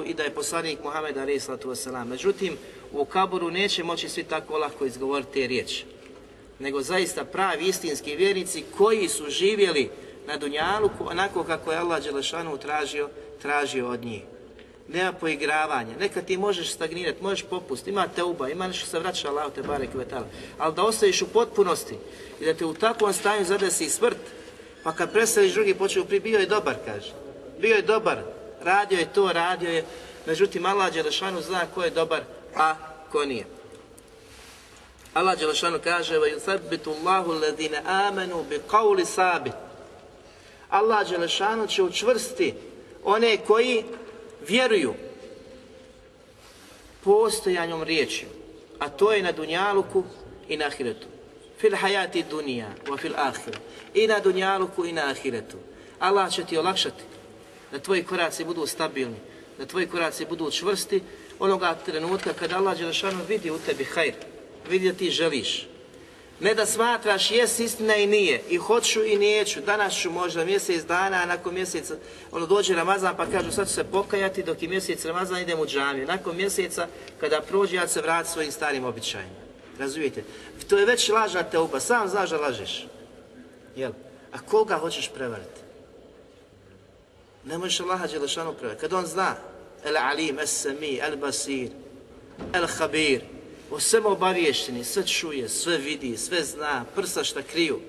[0.06, 2.06] i da je poslanik Muhammed wasalam.
[2.06, 2.58] Međutim,
[2.92, 5.86] u kaburu neće moći svi tako lako izgovoriti te.
[6.60, 9.90] Nego zaista pravi istinski vjernici koji su živjeli
[10.28, 13.10] na Dunjaluku onako kako je Allah Đelešanu tražio,
[13.42, 14.22] tražio od njih
[14.89, 15.97] nema poigravanja.
[15.99, 19.87] Nekad ti možeš stagnirati, možeš popust, ima teuba, ima nešto se vraća Allah te bare
[19.87, 20.27] kvetala.
[20.59, 21.95] Ali da ostaviš u potpunosti
[22.41, 24.19] i da te u takvom stanju zadesi smrt,
[24.83, 27.13] pa kad preseliš drugi počeo pri, bio je dobar, kaže.
[27.61, 28.19] Bio je dobar,
[28.63, 29.85] radio je to, radio je,
[30.27, 32.21] međutim Allah Đelešanu zna ko je dobar,
[32.57, 32.75] a
[33.13, 33.45] ko nije.
[35.15, 39.53] Allah Đelešanu kaže وَيُثَبِّتُ اللَّهُ الَّذِينَ آمَنُوا بِقَوْلِ sabit.
[40.69, 42.55] Allah Đelešanu će učvrsti
[43.05, 43.85] one koji
[44.48, 44.94] vjeruju
[47.04, 48.26] postojanjem riječi,
[48.80, 50.04] a to je na dunjaluku
[50.48, 51.08] i na ahiretu.
[51.60, 53.58] Fil hayati dunija, wa fil ahire.
[53.94, 55.58] I na dunjaluku i na ahiretu.
[56.00, 57.04] Allah će ti olakšati
[57.72, 59.16] da tvoji koraci budu stabilni,
[59.58, 61.02] da tvoji koraci budu čvrsti
[61.40, 64.14] onoga trenutka kada Allah Đelešanu vidi u tebi hajr,
[64.70, 65.68] vidi da ti želiš.
[66.44, 70.84] Ne da smatraš jes istina i nije, i hoću i neću, danas ću možda mjesec
[70.84, 71.96] dana, a nakon mjeseca,
[72.32, 75.66] ono dođe Ramazan pa kažu sad ću se pokajati dok je mjesec Ramazan idem u
[75.66, 76.08] džamiju.
[76.08, 76.88] Nakon mjeseca
[77.20, 79.36] kada prođe ja se vratiti svojim starim običajima.
[79.80, 80.24] Razumijete?
[80.70, 82.88] To je već lažna teuba, sam znaš da lažeš.
[83.76, 83.92] Jel?
[84.32, 85.62] A koga hoćeš prevariti?
[87.46, 88.82] Ne možeš Allaha Đelešanu prevariti.
[88.82, 89.36] Kad on zna,
[89.84, 91.70] El Alim, Es Sami, El Basir,
[92.54, 93.33] El Habir,
[93.74, 94.18] o svemu
[94.84, 97.80] sve čuje, sve vidi, sve zna, prsa šta kriju.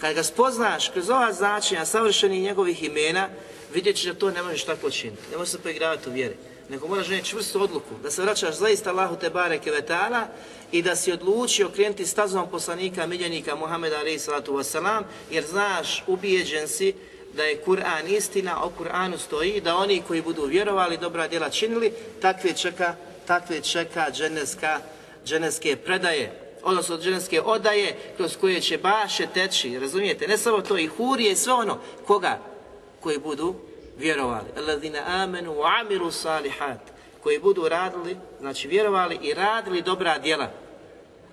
[0.00, 3.28] Kad ga spoznaš kroz ova značenja savršenih njegovih imena,
[3.74, 5.22] vidjet ćeš da to ne možeš tako činiti.
[5.30, 6.34] Ne možeš se poigravati u vjeri.
[6.68, 10.28] Nego moraš donijeti čvrstu odluku, da se vraćaš zaista Allahu te bareke vetala
[10.72, 16.68] i da si odlučio krenuti stazom poslanika, miljenika Muhameda alaihi salatu wasalam, jer znaš, ubijeđen
[16.68, 16.94] si
[17.36, 21.92] da je Kur'an istina, o Kur'anu stoji, da oni koji budu vjerovali, dobra djela činili,
[22.20, 22.94] takve čeka,
[23.26, 24.80] takve čeka dženevska
[25.26, 30.28] dženevske predaje, odnosno dženevske odaje kroz koje će baše teći, razumijete?
[30.28, 32.38] Ne samo to, i hurije i sve ono, koga?
[33.00, 33.54] Koji budu
[33.98, 34.46] vjerovali.
[34.58, 36.78] Alladine amenu amiru salihat.
[37.22, 40.50] Koji budu radili, znači vjerovali i radili dobra djela.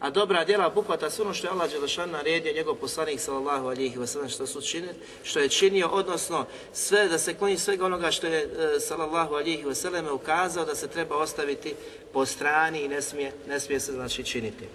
[0.03, 3.97] A dobra djela obuhvata sve ono što je Allah Đelešan naredio, njegov poslanik sallallahu alihi
[3.97, 8.27] wasallam što su činili, što je činio, odnosno sve da se kloni svega onoga što
[8.27, 11.75] je e, sallallahu alihi wasallam ukazao da se treba ostaviti
[12.13, 14.67] po strani i ne smije, ne smije se znači činiti.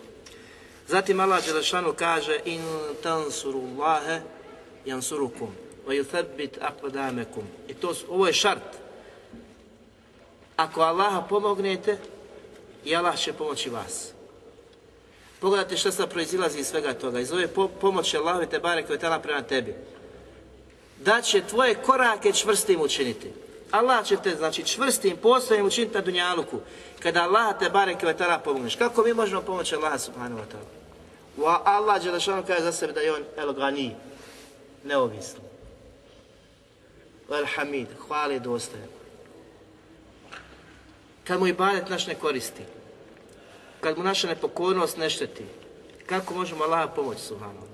[0.87, 2.63] Zatim Allah Đelešanu kaže in
[3.03, 4.21] tansurullahe
[4.85, 5.49] jansurukum
[5.87, 7.45] wa yuthabbit aqdamakum.
[7.69, 8.77] I to ovo je šart.
[10.57, 11.99] Ako Allaha pomognete,
[12.85, 14.18] i Allah će pomoći vas.
[15.41, 18.95] Pogledajte što sad proizilazi iz svega toga, iz ove po pomoći Allahove te bare koje
[18.95, 19.75] je prema tebi.
[21.05, 23.33] Da će tvoje korake čvrstim učiniti.
[23.71, 26.61] Allah će te, znači, čvrstim postojem učiniti na dunjaluku.
[27.01, 28.77] Kada Allah te bare koje pomogneš.
[28.77, 30.79] Kako mi možemo pomoći Allaha subhanahu wa ta'ala?
[31.65, 33.97] Allah Đelešanu kaže za sebe da je on el gani,
[34.85, 35.41] neovisno.
[37.31, 38.89] El hamid, hvali dostaje.
[41.25, 42.63] Kad mu i badet naš ne koristi,
[43.81, 45.45] kad mu naša nepokornost ne šteti,
[46.07, 47.67] kako možemo Allaha pomoći subhanahu?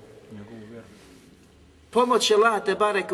[1.91, 3.05] Pomoć je Allah te barek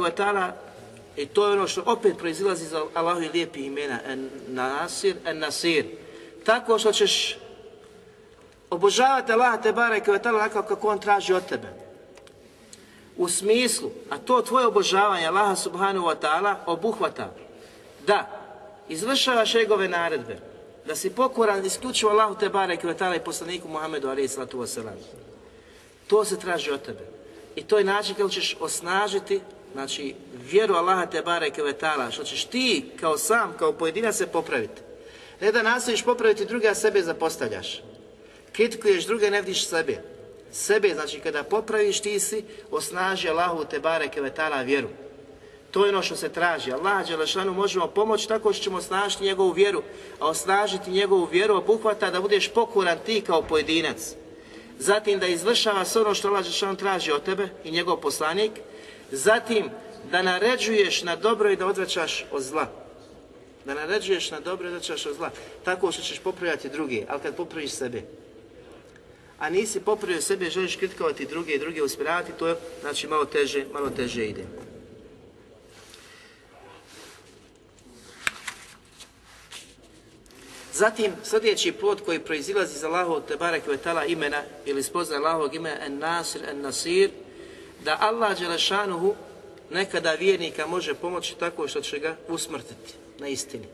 [1.15, 5.85] i to je ono što opet proizilazi iz Allahovi lijepih imena, en nasir, en nasir.
[6.45, 7.37] Tako što ćeš
[8.69, 11.67] obožavati Allah te barek i onako kako on traži od tebe.
[13.17, 17.33] U smislu, a to tvoje obožavanje Allaha subhanahu wa ta'ala obuhvata
[18.07, 18.29] da
[18.89, 20.39] izvršavaš njegove naredbe,
[20.85, 24.97] da si pokoran isključivo Allahu te barek i poslaniku Muhammedu alaihi sallatu wasalam.
[26.07, 27.05] To se traži od tebe.
[27.55, 29.41] I to je način kako ćeš osnažiti
[29.73, 30.15] znači
[30.51, 34.81] vjeru Allaha te bareke vetala, što ćeš ti kao sam, kao pojedinac se popraviti.
[35.41, 37.83] Ne da nastojiš popraviti druge, a sebe zapostavljaš.
[38.51, 40.01] Kritikuješ druge, ne vidiš sebe.
[40.51, 44.87] Sebe, znači kada popraviš ti si, osnaži Allahu te bareke vetala vjeru.
[45.71, 46.71] To je ono što se traži.
[46.71, 49.83] Allah Đelešanu možemo pomoći tako što ćemo osnažiti njegovu vjeru,
[50.19, 54.15] a osnažiti njegovu vjeru obuhvata da budeš pokoran ti kao pojedinac.
[54.79, 58.51] Zatim da izvršava sve ono što Allah Đelešanu traži od tebe i njegov poslanik,
[59.11, 59.69] Zatim,
[60.11, 62.67] da naređuješ na dobro i da odvraćaš od zla.
[63.65, 65.29] Da naređuješ na dobro i odvraćaš od zla.
[65.65, 68.01] Tako što ćeš popravljati druge, ali kad popraviš sebe.
[69.39, 73.65] A nisi popravio sebe, želiš kritikovati druge i druge uspjeravati, to je znači malo teže,
[73.73, 74.45] malo teže ide.
[80.73, 83.63] Zatim, sljedeći plod koji proizilazi iz Allahov te barek
[84.07, 87.09] imena ili spozna Allahovog imena en nasir, en nasir,
[87.83, 89.15] da Allah Đelešanuhu
[89.69, 93.65] nekada vjernika može pomoći tako što će ga usmrtiti na istini.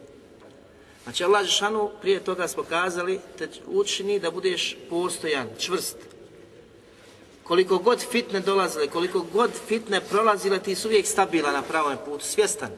[1.03, 5.97] Znači Allah Đelešanuhu prije toga smo kazali te učini da budeš postojan, čvrst.
[7.43, 12.25] Koliko god fitne dolazile, koliko god fitne prolazile, ti su uvijek stabilan na pravom putu,
[12.25, 12.69] svjestan.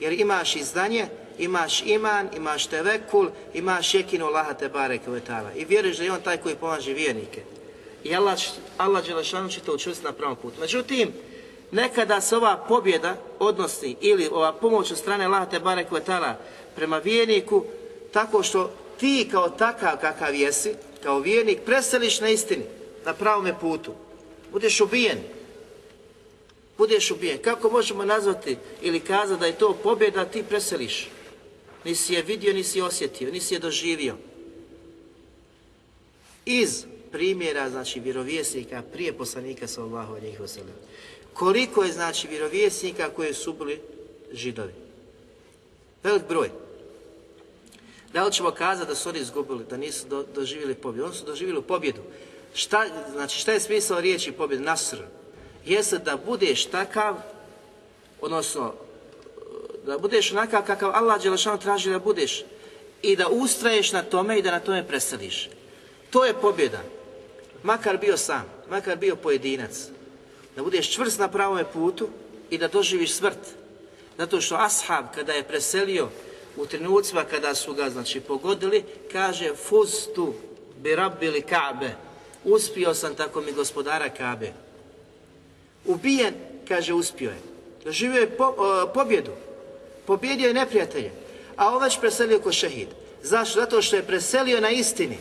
[0.00, 1.08] Jer imaš i znanje
[1.38, 5.10] imaš iman, imaš tevekul, imaš jekinu Allaha te bareke.
[5.56, 7.42] I vjeruješ da je on taj koji pomaže vjernike.
[8.04, 8.38] I Allah,
[8.76, 10.60] Allah Đelešanu će to učvrstiti na pravom putu.
[10.60, 11.12] Međutim,
[11.70, 15.94] nekada se ova pobjeda odnosi ili ova pomoć od strane Allaha te bareke
[16.74, 17.64] prema vjerniku
[18.12, 18.70] tako što
[19.00, 22.64] ti kao takav kakav jesi, kao vjernik, preseliš na istini,
[23.04, 23.92] na pravome putu.
[24.52, 25.18] Budeš ubijen.
[26.78, 27.38] Budeš ubijen.
[27.42, 31.08] Kako možemo nazvati ili kazati da je to pobjeda, ti preseliš.
[31.84, 34.16] Nisi je vidio, nisi je osjetio, nisi je doživio.
[36.44, 40.74] Iz primjera, znači, vjerovjesnika prije poslanika sallallahu alejhi ve sellem.
[41.32, 43.80] Koliko je, znači, vjerovjesnika koji su bili
[44.32, 44.72] židovi?
[46.02, 46.50] Velik broj.
[48.12, 51.04] Da li ćemo kazati da su oni izgubili, da nisu do, doživjeli pobjedu?
[51.04, 52.00] Oni su doživjeli pobjedu.
[52.54, 54.64] Šta, znači, šta je smisao riječi pobjede?
[54.64, 54.96] Nasr.
[55.66, 57.16] Jeste da budeš takav,
[58.20, 58.74] odnosno,
[59.88, 62.44] da budeš onakav kakav Allah Đelešanu traži da budeš
[63.02, 65.48] i da ustraješ na tome i da na tome preseliš.
[66.10, 66.80] To je pobjeda.
[67.62, 69.88] Makar bio sam, makar bio pojedinac.
[70.56, 72.08] Da budeš čvrst na pravome putu
[72.50, 73.38] i da doživiš smrt.
[74.18, 76.08] Zato što ashab kada je preselio
[76.56, 80.34] u trenucima kada su ga znači pogodili, kaže fustu
[80.76, 81.90] bi rabbili Kabe.
[82.44, 84.52] Uspio sam tako mi gospodara Kabe.
[85.84, 86.34] Ubijen,
[86.68, 87.38] kaže, uspio je.
[87.84, 89.47] Doživio je po, o, pobjedu.
[90.08, 91.10] Pobjedio je neprijatelje.
[91.56, 92.88] A on već preselio ko šehid.
[93.22, 93.60] Zašto?
[93.60, 95.18] Zato što je preselio na istini.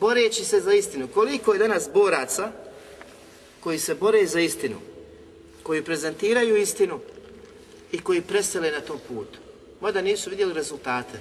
[0.00, 1.08] Boreći se za istinu.
[1.08, 2.52] Koliko je danas boraca
[3.60, 4.76] koji se bore za istinu,
[5.62, 7.00] koji prezentiraju istinu
[7.92, 9.38] i koji presele na tom putu.
[9.80, 11.18] Mada nisu vidjeli rezultate.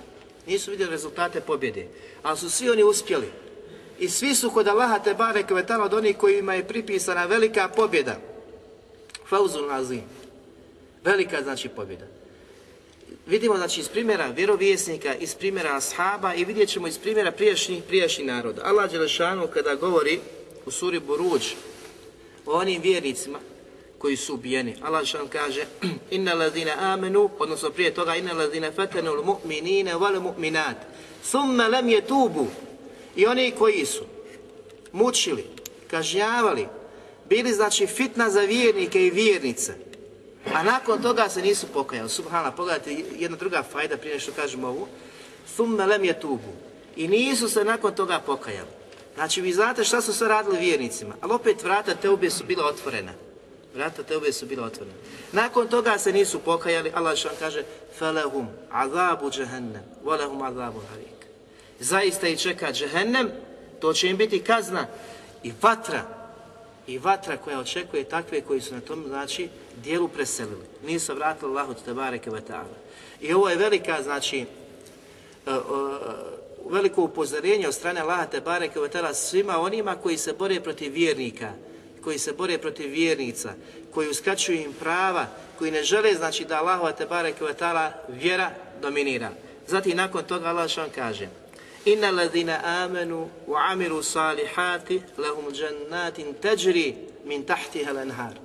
[0.48, 1.88] Nisu vidjeli rezultate pobjede.
[2.24, 3.28] Ali su svi oni uspjeli.
[4.00, 8.18] I svi su kod Allaha te bare kvetala od onih kojima je pripisana velika pobjeda.
[9.30, 10.04] Fauzul nazim.
[11.04, 12.15] Velika znači pobjeda.
[13.28, 18.28] Vidimo znači iz primjera vjerovjesnika, iz primjera ashaba i vidjet ćemo iz primjera prijašnjih prijašnjih
[18.28, 18.62] naroda.
[18.66, 20.20] Allah Đelešanu kada govori
[20.66, 21.44] u suri Buruđ
[22.46, 23.40] o onim vjernicima
[23.98, 24.76] koji su ubijeni.
[24.82, 25.66] Allah Đelešanu kaže
[26.12, 30.76] Inna ladine amenu, odnosno prije toga Inna ladine fetenu mu'minine wal mu'minat
[31.30, 32.46] Thumma lam yetubu
[33.16, 34.04] i oni koji su
[34.92, 35.46] mučili,
[35.88, 36.68] kažnjavali,
[37.30, 39.74] bili znači fitna za vjernike i vjernice,
[40.54, 42.10] a nakon toga se nisu pokajali.
[42.10, 44.88] Subhana, pogledajte jedna druga fajda prije što kažem ovu.
[45.56, 46.54] Thumme lem je tubu.
[46.96, 48.70] I nisu se nakon toga pokajali.
[49.16, 53.12] Znači vi znate šta su sve radili vjernicima, ali opet vrata teube su bila otvorena.
[53.76, 54.96] Vrata teube su bila otvorena.
[55.32, 57.64] Nakon toga se nisu pokajali, Allah što vam kaže
[57.98, 61.26] Felehum azabu džehennem, volehum azabu harik.
[61.80, 63.30] Zaista ih čeka džehennem,
[63.80, 64.88] to će im biti kazna
[65.44, 66.02] i vatra,
[66.88, 69.50] i vatra koja očekuje takve koji su na tom, znači,
[69.84, 70.66] dijelu preselili.
[70.86, 72.30] Nisu vratili Allahu te bareke.
[73.22, 74.46] I ovo je velika, znači,
[75.46, 78.80] uh, uh, veliko upozorenje od strane Allaha te bareke
[79.14, 81.52] svima onima koji se bore protiv vjernika,
[82.04, 83.54] koji se bore protiv vjernica,
[83.94, 87.44] koji uskraćuju im prava, koji ne žele, znači, da Allahova te bareke
[88.08, 88.52] vjera
[88.82, 89.30] dominira.
[89.68, 91.30] Zatim, nakon toga Allah što kaže,
[91.86, 96.96] Inna ladina amanu wa amiru salihati lahum jannatin tajri
[97.26, 98.45] min tahtiha al-anhar.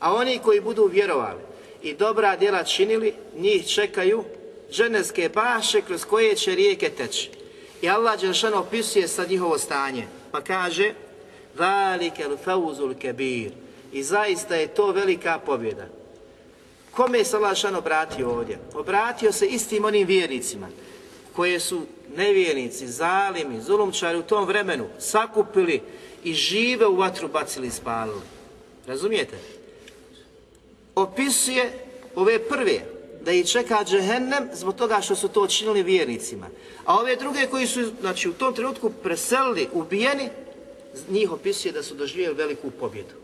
[0.00, 1.40] A oni koji budu vjerovali
[1.82, 4.24] i dobra djela činili, njih čekaju
[4.70, 7.30] dženevske baše kroz koje će rijeke teći.
[7.82, 10.94] I Allah Đelšan opisuje sad njihovo stanje, pa kaže
[11.58, 13.52] Zalike l-fawzul kebir.
[13.92, 15.86] I zaista je to velika pobjeda.
[16.90, 18.58] Kome je se Allah Đelšan obratio ovdje?
[18.74, 20.68] Obratio se istim onim vjernicima
[21.32, 21.82] koje su
[22.16, 25.80] nevjernici, zalimi, zulumčari u tom vremenu sakupili
[26.24, 28.20] i žive u vatru bacili i spalili.
[28.86, 29.57] Razumijete?
[30.98, 31.72] Opisuje
[32.14, 32.80] ove prve,
[33.24, 36.46] da ih čeka džehennem zbog toga što su to činili vjernicima.
[36.84, 40.28] A ove druge koji su znači, u tom trenutku preselili, ubijeni,
[41.10, 43.14] njih opisuje da su doživjeli veliku pobjedu.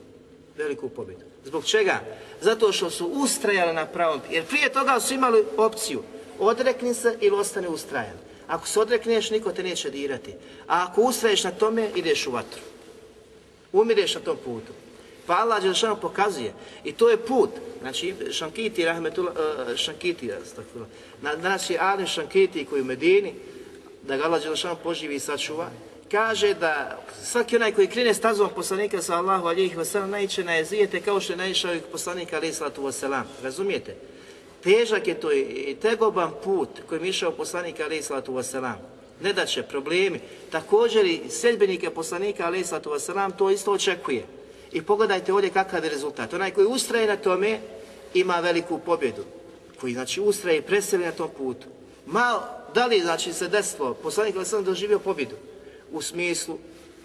[0.57, 1.25] Veliku pobjedu.
[1.45, 2.01] Zbog čega?
[2.41, 4.21] Zato što su ustrajali na pravom.
[4.31, 6.03] Jer prije toga su imali opciju
[6.39, 8.19] odrekni se ili ostane ustrajan.
[8.47, 10.33] Ako se odrekneš, niko te neće dirati.
[10.67, 12.61] A ako ustraješ na tome, ideš u vatru.
[13.73, 14.73] Umireš na tom putu.
[15.27, 16.53] Pa Allah Đelšanu pokazuje.
[16.85, 17.51] I to je put.
[17.81, 19.35] Znači, Šankiti, rahmetullah,
[19.77, 20.87] Šankiti, stakfilo.
[21.23, 23.35] Na, danas je Alim Šankiti koji u Medini,
[24.03, 25.71] da ga Allah Đelšanu poživi i sačuva,
[26.11, 31.01] kaže da svaki onaj koji krene stazom poslanika sa Allahu alijih wasalam naiče na jezijete
[31.01, 33.25] kao što je naišao i poslanika alijih salatu wasalam.
[33.43, 33.97] Razumijete?
[34.63, 38.77] Težak je to i tegoban put kojim išao poslanik wasalam.
[39.21, 40.21] Ne da će problemi.
[40.51, 44.25] Također i sedbenike poslanika wasalam to isto očekuje.
[44.75, 46.35] I pogledajte ovdje kakav je rezultat.
[46.35, 47.61] Onaj koji ustraje na tome
[48.15, 49.25] ima veliku pobjedu.
[49.81, 51.67] koji znači ustraje i preseli na tom putu.
[52.07, 52.43] Malo,
[52.75, 55.37] da li znači se desilo, poslanik sam doživio pobjedu
[55.93, 56.59] u smislu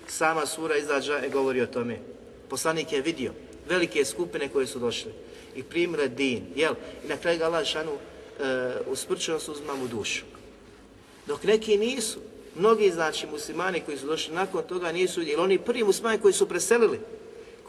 [0.08, 2.00] sama sura izađa i govori o tome.
[2.50, 3.32] Poslanik je vidio
[3.70, 5.12] velike skupine koje su došle
[5.56, 6.74] i primile din, jel?
[7.06, 7.92] I na kraju ga Allah šanu
[8.40, 10.26] e, dušu.
[11.28, 12.20] Dok neki nisu,
[12.56, 16.50] mnogi znači muslimani koji su došli nakon toga nisu, jer oni prvi muslimani koji su
[16.50, 17.00] preselili,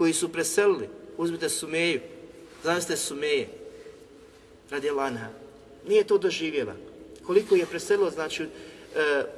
[0.00, 2.00] koji su preselili, uzmite Sumeju,
[2.64, 3.48] zamislite Sumeje,
[4.70, 5.28] radi Lanha,
[5.88, 6.72] nije to doživjela.
[7.26, 8.46] Koliko je preselilo, znači,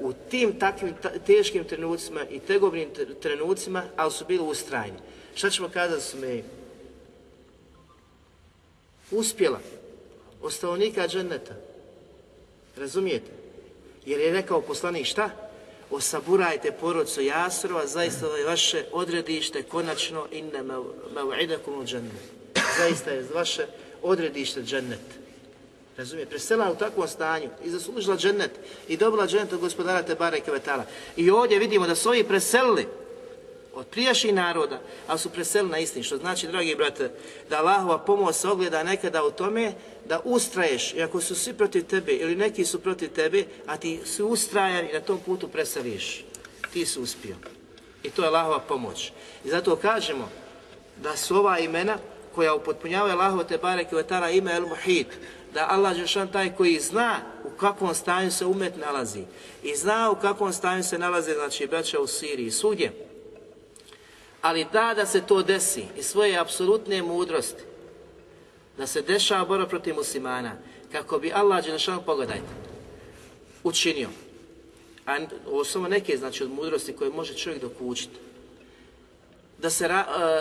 [0.00, 0.94] u tim takvim
[1.26, 2.88] teškim trenucima i tegobnim
[3.22, 4.98] trenucima, ali su bili ustrajni.
[5.34, 6.44] Šta ćemo kazati Sumeji?
[9.10, 9.60] Uspjela.
[10.42, 11.54] Od stanovnika dženeta.
[12.76, 13.30] Razumijete?
[14.06, 15.51] Jer je rekao poslanik šta?
[15.92, 20.62] Osaburajte porodcu Jasrova, zaista je vaše odredište konačno inne
[21.14, 22.22] mev'idakum u džennet.
[22.78, 23.66] Zaista je vaše
[24.02, 25.00] odredište džennet.
[25.96, 28.50] Razumije, presela u takvom stanju i zaslužila džennet
[28.88, 30.84] i dobila džennet od gospodara Tebara i Kvetala.
[31.16, 32.86] I ovdje vidimo da su ovi preselili
[33.74, 36.04] od prijašnjih naroda, ali su preselili na istini.
[36.04, 37.10] Što znači, dragi brate,
[37.50, 39.72] da Allahova pomoć se ogleda nekada u tome
[40.08, 44.00] da ustraješ, i ako su svi protiv tebe ili neki su protiv tebe, a ti
[44.04, 46.24] si ustrajan i na tom putu preseliš,
[46.72, 47.36] ti si uspio.
[48.02, 49.12] I to je Allahova pomoć.
[49.44, 50.28] I zato kažemo
[51.02, 51.98] da su ova imena
[52.34, 55.06] koja upotpunjavaju Allahova te barek i ime El Muhid,
[55.54, 59.24] da Allah Žešan taj koji zna u kakvom stanju se umet nalazi
[59.62, 62.92] i zna u kakvom stanju se nalaze, znači, braća u Siriji, svugdje,
[64.42, 67.62] ali da da se to desi i svoje apsolutne mudrosti,
[68.78, 70.52] da se dešava borba protiv muslimana,
[70.92, 72.52] kako bi Allah Đelešanu, pogledajte,
[73.64, 74.08] učinio.
[75.06, 78.16] A ovo samo neke znači od mudrosti koje može čovjek dokučiti.
[79.58, 79.88] Da se,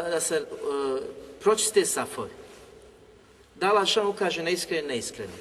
[0.10, 0.99] da se uh,
[1.41, 2.30] pročiste safovi.
[3.56, 5.34] Da Allah šan ukaže neiskreni, neiskreni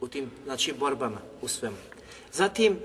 [0.00, 1.76] u tim znači, borbama, u svemu.
[2.32, 2.78] Zatim,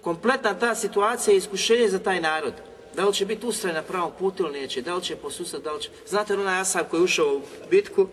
[0.00, 2.54] kompletna ta situacija je iskušenje za taj narod.
[2.96, 5.72] Da li će biti ustrajen na pravom putu ili neće, da li će posusati, da
[5.72, 5.88] li će...
[6.06, 7.40] Znate onaj Asab koji je ušao u
[7.70, 8.08] bitku,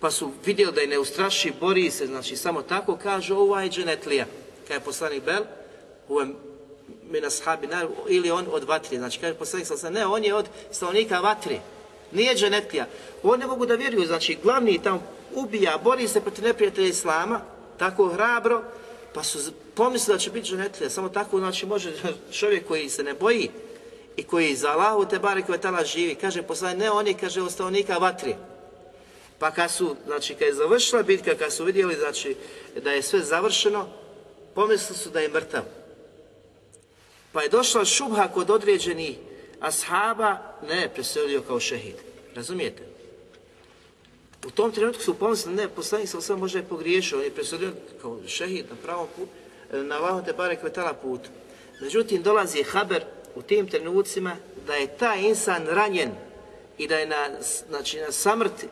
[0.00, 4.26] pa su vidjeli da je neustraši, bori se, znači samo tako kaže ovaj dženetlija.
[4.62, 5.42] Kada je poslanik Bel,
[6.08, 6.20] u
[7.10, 7.68] mina sahabi,
[8.08, 11.60] ili on od vatri, znači kaže poslanik sam ne, on je od stanovnika vatri,
[12.12, 12.86] nije dženetlija.
[13.22, 15.02] Oni ne mogu da vjeruju, znači glavni tamo
[15.34, 17.40] ubija, bori se protiv neprijatelja Islama,
[17.78, 18.62] tako hrabro,
[19.14, 20.90] pa su pomislili da će biti dženetlija.
[20.90, 21.92] Samo tako znači može
[22.38, 23.50] čovjek koji se ne boji
[24.18, 27.98] i koji za Allahu te bare tala živi, kaže poslani, ne on je, kaže, ostavnika
[27.98, 28.34] vatri.
[29.38, 32.36] Pa kad su, znači kad je završila bitka, kad su vidjeli znači,
[32.84, 33.86] da je sve završeno,
[34.54, 35.62] pomislili su da je mrtav.
[37.32, 39.16] Pa je došla šubha kod određenih
[39.60, 40.36] ashaba,
[40.68, 41.96] ne, preselio kao šehid.
[42.34, 42.82] Razumijete?
[44.46, 47.72] U tom trenutku su pomislili, ne, poslanik sam sam možda je pogriješio, on je preselio
[48.02, 49.30] kao šehid na pravom putu,
[49.72, 51.30] na Allahom te bare kvetala putu.
[51.80, 53.04] Međutim, dolazi haber
[53.38, 54.36] u tim trenucima
[54.66, 56.10] da je taj insan ranjen
[56.78, 57.28] i da je na,
[57.68, 58.66] znači, na samrti.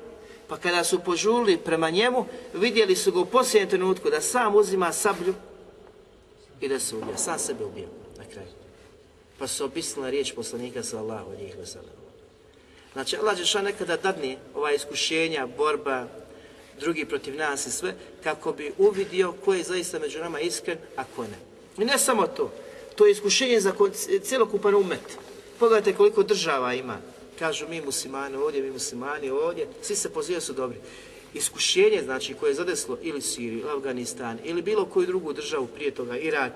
[0.49, 4.93] Pa kada su požuli prema njemu, vidjeli su ga u posljednjem trenutku da sam uzima
[4.93, 5.35] sablju
[6.61, 7.89] i da se ubija, sam sebe ubio
[8.19, 8.49] na kraju.
[9.39, 11.97] Pa su opisala riječ poslanika sallahu alijih wasallam.
[12.93, 16.07] Znači, Allah Žešan nekada dadne ova iskušenja, borba,
[16.81, 21.05] drugi protiv nas i sve, kako bi uvidio ko je zaista među nama iskren, a
[21.17, 21.39] ko ne.
[21.79, 22.53] I ne samo to,
[22.97, 23.73] to je iskušenje za
[24.23, 25.19] cjelokupan umet.
[25.59, 26.99] Pogledajte koliko država ima.
[27.39, 30.79] Kažu mi muslimani ovdje, mi muslimani ovdje, svi se pozivaju su dobri.
[31.35, 36.19] Iskušenje, znači, koje je zadeslo ili Siriju, Afganistan, ili bilo koju drugu državu prije toga,
[36.19, 36.53] Irak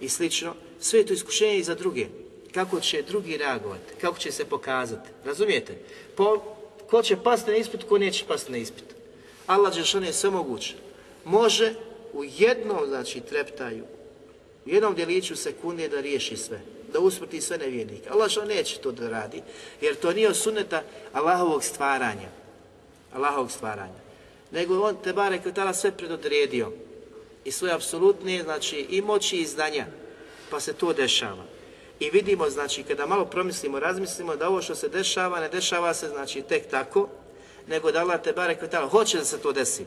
[0.00, 2.06] i slično, sve je to iskušenje i za druge
[2.54, 5.10] kako će drugi reagovati, kako će se pokazati.
[5.24, 5.78] Razumijete?
[6.16, 6.42] Po,
[6.90, 8.84] ko će pasti na ispit, ko neće pasti na ispit.
[9.46, 10.74] Allah Đelšan je sve moguće.
[11.24, 11.74] Može
[12.12, 13.84] u jednom, znači, treptaju,
[14.66, 16.60] u jednom djeliću sekunde da riješi sve,
[16.92, 18.08] da usmrti sve nevjernike.
[18.10, 19.42] Allah što neće to da radi,
[19.80, 22.28] jer to nije suneta Allahovog stvaranja.
[23.14, 24.04] Allahovog stvaranja.
[24.50, 26.72] Nego on te bare kvetala sve predodredio
[27.44, 29.86] i svoje apsolutne, znači, i moći i znanja,
[30.50, 31.44] pa se to dešava.
[32.00, 36.08] I vidimo, znači, kada malo promislimo, razmislimo da ovo što se dešava, ne dešava se,
[36.08, 37.08] znači, tek tako,
[37.66, 38.58] nego da Allah te barek
[38.90, 39.84] hoće da se to desi.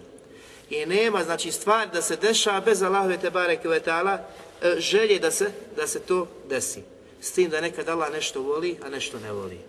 [0.70, 5.52] I nema, znači, stvar da se dešava bez Allahove te barek e, želje da se,
[5.76, 6.82] da se to desi.
[7.22, 9.60] S tim da nekad Allah nešto voli, a nešto ne voli.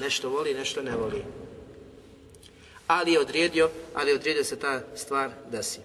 [0.00, 1.24] Nešto voli, nešto ne voli.
[2.86, 5.80] Ali je odredio, ali je odredio se ta stvar desi.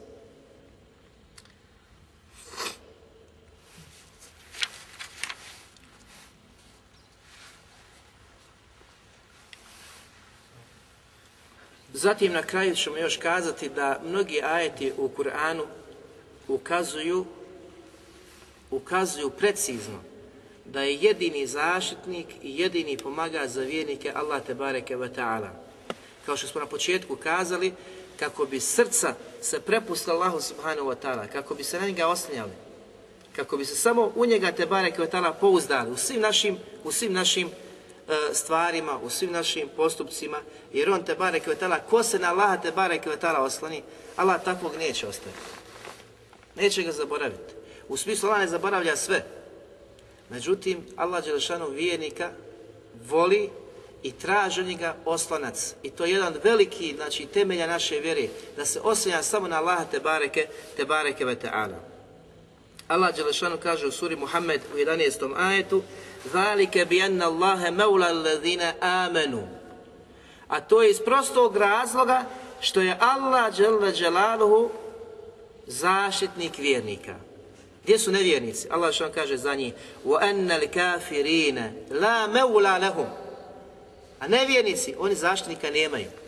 [12.02, 15.64] Zatim na kraju ćemo još kazati da mnogi ajeti u Kur'anu
[16.48, 17.26] ukazuju,
[18.72, 20.00] ukazuju precizno
[20.66, 25.50] da je jedini zaštitnik i jedini pomagač za vjernike Allah te bareke ve ta'ala.
[26.26, 27.74] Kao što smo na početku kazali,
[28.20, 32.52] kako bi srca se prepustila Allahu subhanahu wa ta'ala, kako bi se na njega oslanjali,
[33.36, 36.92] kako bi se samo u njega te bareke ve ta'ala pouzdali u svim našim, u
[36.92, 37.50] svim našim
[38.34, 40.38] stvarima, u svim našim postupcima,
[40.74, 43.84] jer on te bareke ve ta'ala, ko se na Allaha te bareke ve ta'ala oslani,
[44.16, 45.42] Allah takvog neće ostaviti.
[46.56, 47.54] Neće ga zaboraviti.
[47.88, 49.26] U smislu Allah ne zaboravlja sve.
[50.30, 52.32] Međutim, Allah Đelešanu vijenika
[53.10, 53.50] voli
[54.04, 55.74] i traži njega oslanac.
[55.84, 59.86] I to je jedan veliki znači, temelja naše vjere, da se oslanja samo na Allaha
[59.92, 60.48] te bareke,
[60.78, 61.91] te bareke ve ta'ala.
[62.92, 65.36] Allah Đelešanu kaže u suri Muhammed u 11.
[65.38, 65.82] ajetu
[66.34, 69.48] ذَلِكَ بِيَنَّ اللَّهَ مَوْلَ الَّذِينَ آمَنُوا
[70.48, 72.26] A to je iz prostog razloga
[72.60, 74.70] što je Allah Đele Đelaluhu
[75.68, 77.16] zaštitnik vjernika.
[77.84, 78.68] Gdje su nevjernici?
[78.70, 79.74] Allah što kaže za njih
[80.06, 83.06] وَأَنَّ الْكَافِرِينَ لَا مَوْلَا لَهُمْ
[84.20, 86.21] A nevjernici, oni zaštitnika nemaju.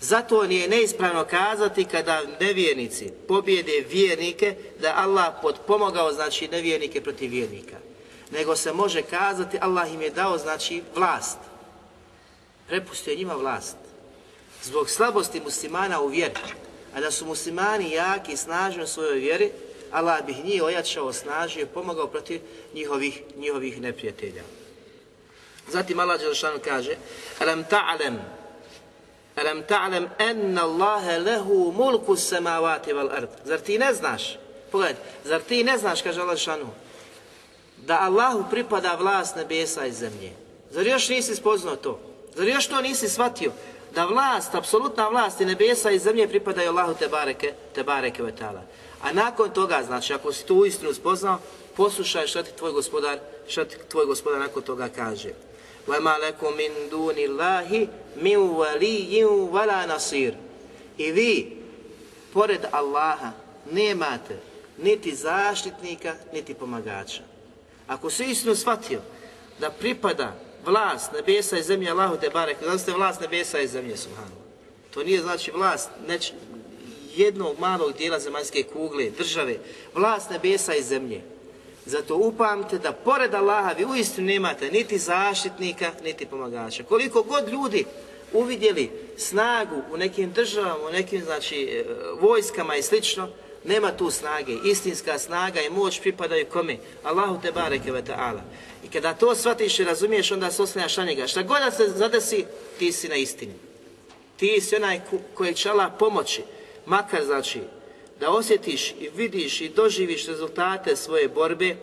[0.00, 7.76] Zato nije neispravno kazati kada nevjernici pobjede vjernike da Allah potpomogao znači nevjernike protiv vjernika.
[8.30, 11.38] Nego se može kazati Allah im je dao znači vlast.
[12.66, 13.76] Prepustio njima vlast.
[14.62, 16.34] Zbog slabosti muslimana u vjeri.
[16.94, 19.50] A da su muslimani jaki i snažni u svojoj vjeri,
[19.90, 22.40] Allah bi njih ojačao, snažio i pomogao protiv
[22.74, 24.42] njihovih, njihovih neprijatelja.
[25.68, 26.96] Zatim Allah Đelšanu kaže
[27.38, 28.18] Alam ta'lem
[29.40, 33.28] Alam ta'lem enna Allahe lehu mulku samavati val ard.
[33.44, 34.38] Zar ti ne znaš?
[34.72, 36.66] Pogledaj, zar ti ne znaš, kaže Allah Đelšanu,
[37.76, 40.32] da Allahu pripada vlast nebesa i zemlje?
[40.70, 42.00] Zar još nisi spoznao to?
[42.34, 43.52] Zar još to nisi shvatio?
[43.94, 48.62] Da vlast, apsolutna vlast i nebesa i zemlje pripadaju Allahu te bareke, te bareke vetala.
[49.02, 51.38] A nakon toga, znači, ako si tu istinu spoznao,
[51.76, 53.18] poslušaj šta ti tvoj gospodar,
[53.48, 55.30] šta ti tvoj gospodar nakon toga kaže.
[55.87, 60.33] وَمَا لَكُمْ مِنْ دُونِ اللَّهِ مِنْ وَلِيٍّ وَلَا نَصِيرٍ
[60.97, 61.57] I vi,
[62.33, 63.31] pored Allaha,
[63.71, 64.37] nemate
[64.77, 67.21] niti zaštitnika, niti pomagača.
[67.87, 69.01] Ako si istinu shvatio
[69.59, 70.35] da pripada
[70.65, 74.43] vlast nebesa i zemlje Allahu te barek, da ste vlast nebesa i zemlje, subhanallah.
[74.93, 76.31] To nije znači vlast neč,
[77.15, 79.57] jednog malog dijela zemaljske kugle, države,
[79.95, 81.21] vlast nebesa i zemlje.
[81.88, 86.82] zato upamte da pored Allaha vi uistinu nemate niti zaštitnika, niti pomagača.
[86.82, 87.84] Koliko god ljudi
[88.32, 91.84] uvidjeli snagu u nekim državama, u nekim znači, e,
[92.20, 93.28] vojskama i slično,
[93.64, 94.52] nema tu snage.
[94.64, 96.76] Istinska snaga i moć pripadaju kome?
[97.04, 98.40] Allahu te bareke ve ta'ala.
[98.84, 101.26] I kada to shvatiš i razumiješ, onda se oslanjaš na njega.
[101.26, 102.44] Šta god da se zadesi,
[102.78, 103.54] ti si na istini.
[104.36, 105.00] Ti si onaj
[105.34, 106.42] kojeg će Allah pomoći.
[106.86, 107.60] Makar znači
[108.19, 111.75] da osjetiš i vidiš i doživiš rezultate svoje borbe,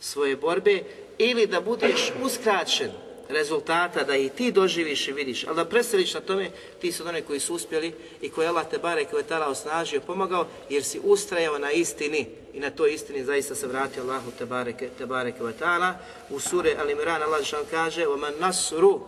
[0.00, 0.82] svoje borbe,
[1.18, 2.90] ili da budeš uskraćen
[3.30, 7.22] rezultata da i ti doživiš i vidiš, ali da preseliš na tome, ti su one
[7.22, 11.58] koji su uspjeli i koji Allah te bare koje tala osnažio, pomogao, jer si ustrajao
[11.58, 15.52] na istini i na toj istini zaista se vratio Allahu te bareke, te bareke ve
[15.60, 15.94] ta'ala.
[16.30, 18.98] U sure Al-Imran Allah što kaže وَمَنْ نَصْرُ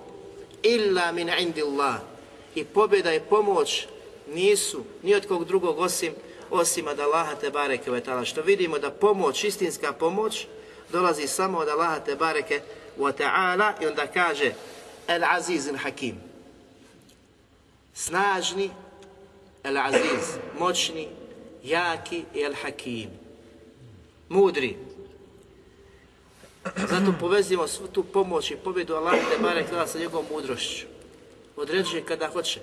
[0.62, 1.99] إِلَّا مِنْ عِنْدِ اللَّهِ
[2.55, 3.86] I pobjeda i pomoć
[4.34, 6.13] nisu ni od kog drugog osim
[6.49, 8.25] osim od Allaha te bareke ve ta'ala.
[8.25, 10.47] Što vidimo da pomoć, istinska pomoć,
[10.91, 12.61] dolazi samo od Allaha te bareke
[12.97, 14.53] wa ta'ala i onda kaže
[15.07, 16.15] El Aziz il Hakim.
[17.93, 18.69] Snažni,
[19.63, 21.07] El Aziz, moćni,
[21.63, 23.09] jaki i El Hakim.
[24.30, 24.78] Mudri.
[26.75, 30.86] Zato povezimo svu tu pomoć i pobjedu Allaha te bareke sa njegovom mudrošću.
[31.55, 32.59] Određuje kada hoće.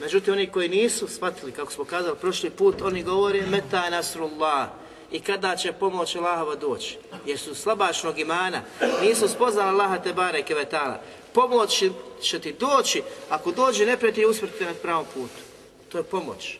[0.00, 4.68] Međutim, oni koji nisu shvatili, kako smo kazali prošli put, oni govore meta nasrullah
[5.12, 6.98] i kada će pomoć Allahova doći.
[7.26, 8.62] Jer su slabašnog imana,
[9.02, 11.00] nisu spoznali Allaha te bare kevetala.
[11.32, 11.84] Pomoć
[12.22, 15.42] će ti doći, ako dođe neprijatelj usmrti na pravom putu.
[15.88, 16.58] To je pomoć.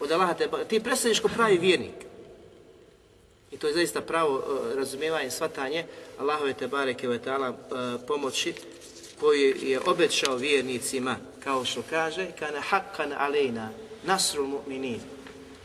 [0.00, 0.48] Od Allaha te.
[0.68, 2.06] Ti predstavljiš ko pravi vjernik.
[3.52, 5.84] I to je zaista pravo uh, razumijevanje, shvatanje
[6.18, 7.56] Allahove te bare kevetala uh,
[8.06, 8.54] pomoći
[9.20, 13.70] koju je obećao vjernicima, kao što kaže, kana haqqan alejna
[14.04, 14.98] nasrul mu'minin.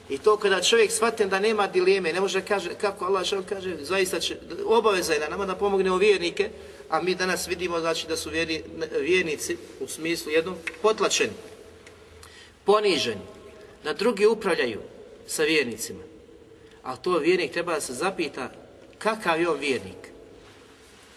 [0.10, 3.78] I to kada čovjek shvatim da nema dileme, ne može kaže, kako Allah što kaže,
[3.82, 6.50] zaista će, obaveza je da nama da pomognemo vjernike,
[6.90, 8.64] a mi danas vidimo znači da su vjerni,
[9.00, 11.34] vjernici u smislu jednom potlačeni,
[12.66, 13.22] poniženi,
[13.84, 14.82] da drugi upravljaju
[15.28, 16.04] sa vjernicima.
[16.84, 18.52] Ali to vjernik treba da se zapita
[18.98, 20.12] kakav je on vjernik.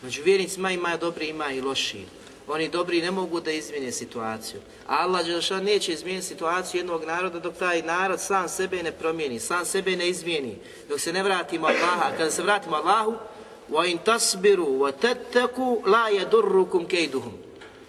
[0.03, 2.05] Među vjernicima ima dobri, ima i loši.
[2.48, 4.60] Oni dobri ne mogu da izmijene situaciju.
[4.88, 9.66] Allah Đelšan neće izmijeniti situaciju jednog naroda dok taj narod sam sebe ne promijeni, sam
[9.66, 10.58] sebe ne izmijeni,
[10.90, 12.18] dok se ne vratimo Allaha.
[12.18, 13.16] Kada se vratimo Allahu,
[13.72, 17.32] وَإِن تَصْبِرُوا وَتَتَّكُوا لَا يَدُرُّكُمْ كَيْدُهُمْ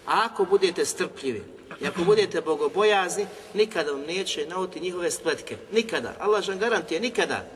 [0.07, 1.43] A ako budete strpljivi,
[1.81, 5.57] i ako budete bogobojazni, nikada vam neće nauti njihove spletke.
[5.73, 6.15] Nikada.
[6.19, 7.47] Allah žan garantije, nikada.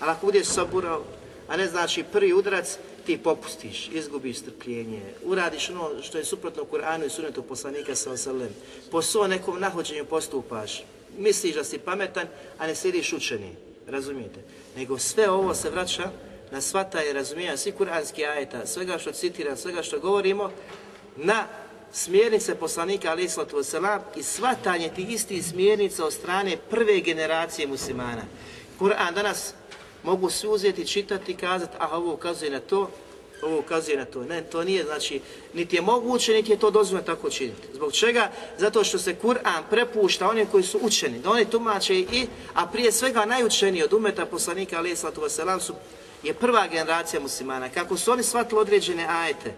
[0.00, 1.04] Ali ako budeš saburao,
[1.48, 7.05] a ne znači prvi udarac, ti popustiš, izgubiš strpljenje, uradiš ono što je suprotno Kur'anu
[7.05, 8.49] i sunetu poslanika sa osalem,
[8.91, 10.83] po svom nekom nahođenju postupaš,
[11.17, 12.27] misliš da si pametan,
[12.57, 13.55] a ne slidiš učeni,
[13.87, 14.39] razumijete?
[14.75, 16.11] Nego sve ovo se vraća
[16.51, 20.51] na svata i razumijanja svi kuranski ajeta, svega što citiram, svega što govorimo,
[21.15, 21.47] na
[21.93, 23.31] smjernice poslanika alaih
[24.15, 28.21] i svatanje tih istih smjernica od strane prve generacije muslimana.
[28.79, 29.53] Kur'an danas
[30.03, 32.89] mogu svi uzeti, čitati i kazati, aha, ovo ukazuje na to,
[33.41, 34.23] ovo ukazuje na to.
[34.23, 35.21] Ne, to nije, znači,
[35.53, 37.67] niti je moguće, niti je to dozvoljeno tako činiti.
[37.73, 38.31] Zbog čega?
[38.57, 42.91] Zato što se Kur'an prepušta onim koji su učeni, da oni tumače i, a prije
[42.91, 45.29] svega najučeniji od umeta poslanika, alaih sallatu
[45.59, 45.73] su
[46.23, 47.69] je prva generacija muslimana.
[47.69, 49.53] Kako su oni shvatili određene ajete,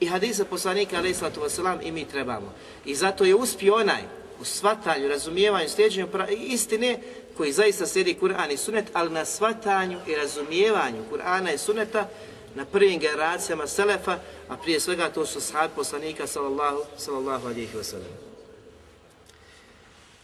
[0.00, 1.40] i hadisa poslanika alaih sallatu
[1.82, 2.52] i mi trebamo.
[2.84, 4.02] I zato je uspio onaj
[4.40, 6.98] u shvatanju, razumijevanju, sljeđenju istine
[7.36, 12.08] koji zaista slijedi Kur'an i Sunet, ali na shvatanju i razumijevanju Kur'ana i Suneta
[12.54, 14.18] na prvim generacijama Selefa,
[14.48, 18.12] a prije svega to su sahab poslanika sallallahu, sallallahu alihi wasallam.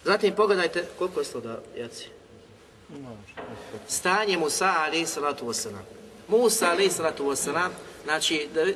[0.05, 2.09] Zatim pogledajte, koliko je to da, Jaci?
[3.89, 5.85] Stanje Musa alihi sallatu wasalam.
[6.29, 7.71] Musa alihi sallatu wasalam
[8.09, 8.75] Znači, da, e,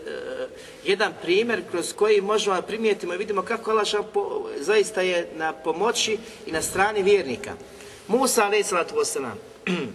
[0.85, 3.87] jedan primjer kroz koji možemo primijetimo i vidimo kako Allah
[4.61, 7.53] zaista je na pomoći i na strani vjernika.
[8.13, 9.39] Musa alaih salatu wasalam.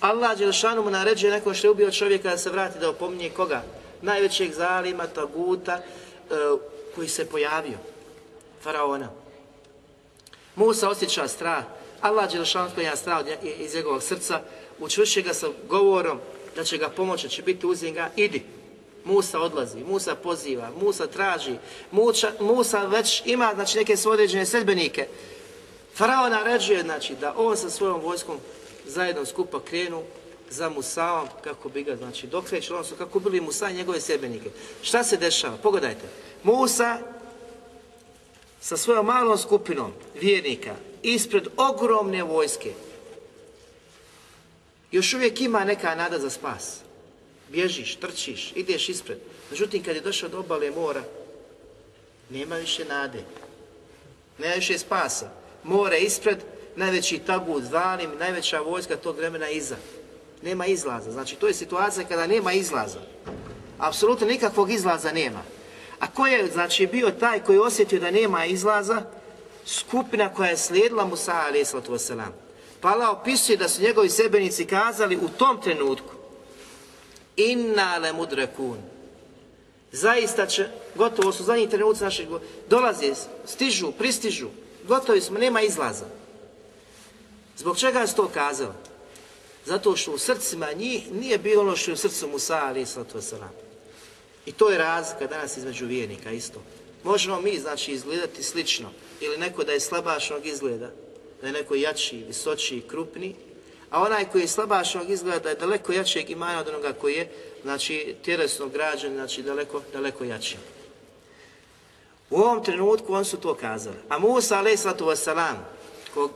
[0.00, 3.62] Allah Đelšanu mu naređuje neko što je ubio čovjeka da se vrati da opominje koga?
[4.02, 5.82] Najvećeg zalima, taguta, e,
[6.94, 7.78] koji se pojavio.
[8.62, 9.08] Faraona.
[10.56, 11.64] Musa osjeća strah.
[12.00, 13.24] Allah Đelšanu sklanja strah
[13.58, 14.40] iz njegovog srca.
[14.78, 16.18] Učvrši ga sa govorom
[16.56, 18.42] da će ga pomoći, će biti uzim ga, idi.
[19.04, 21.56] Musa odlazi, Musa poziva, Musa traži,
[21.90, 25.06] Musa, Musa već ima znači, neke svoje određene sedbenike.
[25.96, 28.38] Farao naređuje znači, da on sa svojom vojskom
[28.86, 30.02] zajedno skupa krenu
[30.50, 34.50] za Musaom kako bi ga znači, dokreću, odnosno kako bili Musa i njegove sedbenike.
[34.82, 35.56] Šta se dešava?
[35.56, 36.08] Pogledajte.
[36.42, 36.98] Musa
[38.60, 42.72] sa svojom malom skupinom vjernika ispred ogromne vojske
[44.92, 46.80] još uvijek ima neka nada za spas
[47.48, 49.18] bježiš, trčiš, ideš ispred.
[49.50, 51.02] Međutim, kad je došao do obale mora,
[52.30, 53.24] nema više nade.
[54.38, 55.45] Nema više spasa.
[55.66, 56.38] More ispred,
[56.76, 59.76] najveći tagut zalim, najveća vojska tog vremena iza.
[60.42, 61.10] Nema izlaza.
[61.10, 63.00] Znači, to je situacija kada nema izlaza.
[63.78, 65.42] Apsolutno nikakvog izlaza nema.
[65.98, 69.02] A ko je, znači, bio taj koji je osjetio da nema izlaza?
[69.66, 72.30] Skupina koja je slijedila Musa, alaih sallatu wasalam.
[72.80, 76.14] Pa Allah opisuje da su njegovi sebenici kazali u tom trenutku
[77.36, 78.78] inna le mudrekun.
[79.92, 82.28] Zaista će, gotovo su zadnji trenuci našeg,
[82.68, 83.14] dolaze,
[83.44, 84.48] stižu, pristižu,
[84.88, 86.06] gotovi smo, nema izlaza.
[87.56, 88.74] Zbog čega je to kazao?
[89.66, 92.86] Zato što u srcima njih nije bilo ono što je u srcu Musa, ali i
[94.46, 96.62] I to je razlika danas između vijenika isto.
[97.04, 100.90] Možemo mi, znači, izgledati slično, ili neko da je slabašnog izgleda,
[101.40, 103.34] da je neko jači, visoči, krupni,
[103.90, 107.30] a onaj koji je slabašnog izgleda je daleko jačeg imana od onoga koji je,
[107.62, 110.56] znači, tjelesno građan, znači, daleko, daleko jači.
[112.30, 113.96] U ovom trenutku on su to kazali.
[114.08, 114.64] A Musa,
[116.14, 116.30] ko,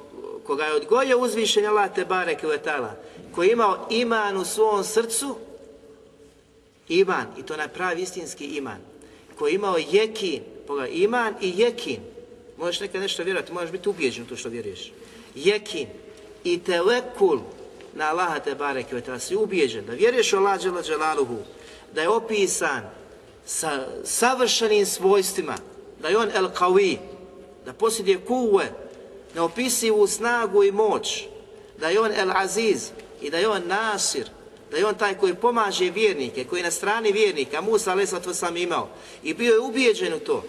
[0.47, 2.97] koga je odgojio uzvišenje Allah te bareke vetala,
[3.35, 5.37] koji je imao iman u svom srcu,
[6.89, 8.79] iman, i to pravi istinski iman,
[9.39, 12.01] koji je imao jekin, pogledaj, iman i jekin,
[12.59, 14.93] možeš nekad nešto vjerovati, možeš biti ubijeđen u to što vjeruješ.
[15.35, 15.89] Jekin,
[16.45, 17.39] i telekul
[17.95, 21.37] na Allaha te bareke ve si ubijeđen da vjeruješ u Allah dželaluhu,
[21.95, 22.83] da je opisan
[23.47, 25.57] sa savršenim svojstvima,
[26.03, 26.97] da je on el qawi,
[27.67, 28.73] da posjeduje kuve,
[29.35, 31.25] neopisivu snagu i moć,
[31.79, 32.91] da je on el aziz
[33.21, 34.27] i da je on nasir,
[34.71, 38.39] da je on taj koji pomaže vjernike, koji je na strani vjernika, Musa a.s.
[38.39, 38.89] sam imao
[39.23, 40.45] i bio je ubijeđen u to.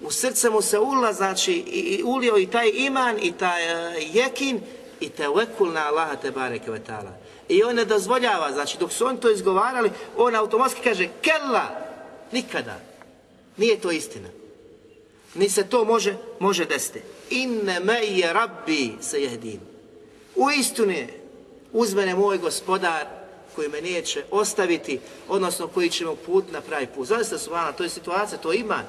[0.00, 4.14] U srce mu se ula, znači, i, i ulio i taj iman i taj uh,
[4.14, 4.60] jekin
[5.00, 7.12] i tevekul na Allaha te bareke ve ta'ala.
[7.48, 11.68] I on ne dozvoljava, znači dok su oni to izgovarali, on automatski kaže kella,
[12.32, 12.80] nikada.
[13.56, 14.28] Nije to istina.
[15.38, 17.00] Ni se to može, može desiti.
[17.30, 19.60] Inne me je rabbi se jehdin.
[20.36, 21.08] U istine,
[21.72, 23.06] uz mene moj gospodar
[23.54, 27.08] koji me neće ostaviti, odnosno koji će me put na pravi put.
[27.08, 28.82] Zaista su vana, to je situacija, to ima.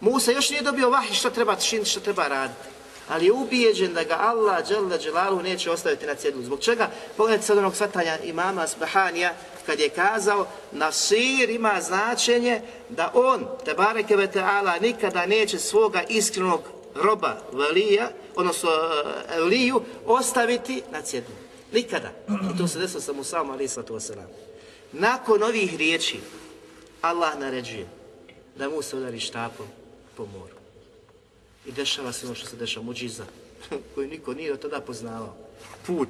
[0.00, 2.68] Musa još nije dobio vahi što treba činiti, što treba raditi.
[3.08, 6.42] Ali je ubijeđen da ga Allah dželle neće ostaviti na cjedlu.
[6.42, 6.90] Zbog čega?
[7.16, 9.34] Pogledajte sad onog svatanja imama Sbahanija,
[9.68, 14.28] kad je kazao Nasir ima značenje da on, te bareke ve
[14.80, 16.60] nikada neće svoga iskrenog
[16.94, 18.70] roba, velija, odnosno
[19.28, 21.34] veliju, ostaviti na cjednu.
[21.72, 22.10] Nikada.
[22.54, 24.28] I to se desilo sa Musaom alaih sallatu wasalam.
[24.92, 26.20] Nakon ovih riječi,
[27.02, 27.86] Allah naređuje
[28.56, 29.66] da mu se udari štapom
[30.16, 30.54] po moru.
[31.66, 33.24] I dešava se ono što se dešava, muđiza,
[33.94, 35.36] koju niko nije od tada poznavao.
[35.86, 36.08] Put,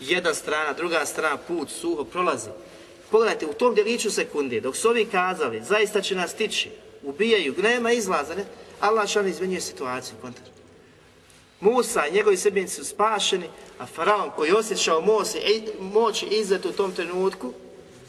[0.00, 2.50] jedna strana, druga strana, put, suho, prolazi.
[3.10, 6.70] Pogledajte, u tom djeliću sekunde, dok su ovi kazali, zaista će nas tići,
[7.02, 8.44] ubijaju, nema izlaza, ne?
[8.80, 10.44] Allah šan izmenjuje situaciju, kontra.
[11.60, 13.48] Musa i njegovi sebenici su spašeni,
[13.78, 15.28] a faraon koji je osjećao moć,
[15.80, 17.52] moć izlet u tom trenutku,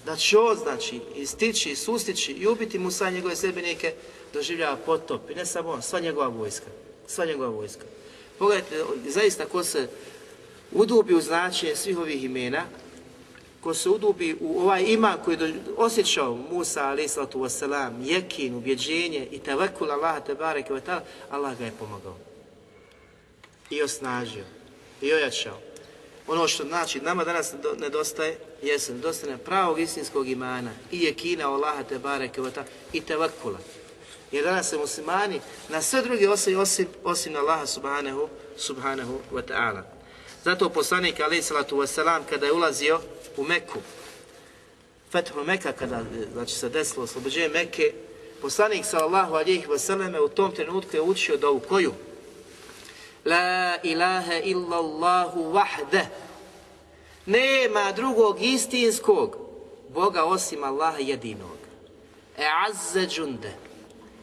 [0.06, 3.94] da će on, znači, istići, sustići i ubiti Musa i njegove sebenike,
[4.34, 5.30] doživljava potop.
[5.30, 6.66] I ne samo on, sva njegova vojska.
[7.08, 7.84] Sva njegova vojska.
[8.40, 9.88] Pogledajte, zaista ko se
[10.72, 12.66] udubi u značenje svih ovih imena,
[13.64, 19.28] ko se udubi u ovaj ima koji je osjećao Musa alaih sallatu wasalam, jekin, ubjeđenje
[19.32, 19.88] i tevekul
[20.26, 21.00] te bareke wa
[21.30, 22.18] Allah ga je pomagao.
[23.70, 24.44] I osnažio.
[25.02, 25.58] I ojačao.
[26.28, 31.46] Ono što znači nama danas nedostaje, jeste nedostaje pravog istinskog imana i jekina
[31.90, 33.60] te bareke wa i tevekula.
[34.32, 39.42] Jer danas se muslimani na sve druge osim, osim, osim na Allaha subhanahu, subhanahu wa
[39.42, 39.84] ta'ala.
[40.44, 43.02] Zato poslanik alaih salatu wasalam kada je ulazio
[43.40, 43.80] u Meku,
[45.12, 47.94] Fethu Meka kada znači, se desilo oslobođenje Meke,
[48.42, 51.94] poslanik sallallahu alihi wasallam u tom trenutku je učio dovu koju?
[53.26, 56.06] La ilaha illa Allahu wahde.
[57.26, 59.38] Nema drugog istinskog
[59.90, 61.58] Boga osim Allaha jedinog.
[62.38, 63.54] E azze džunde,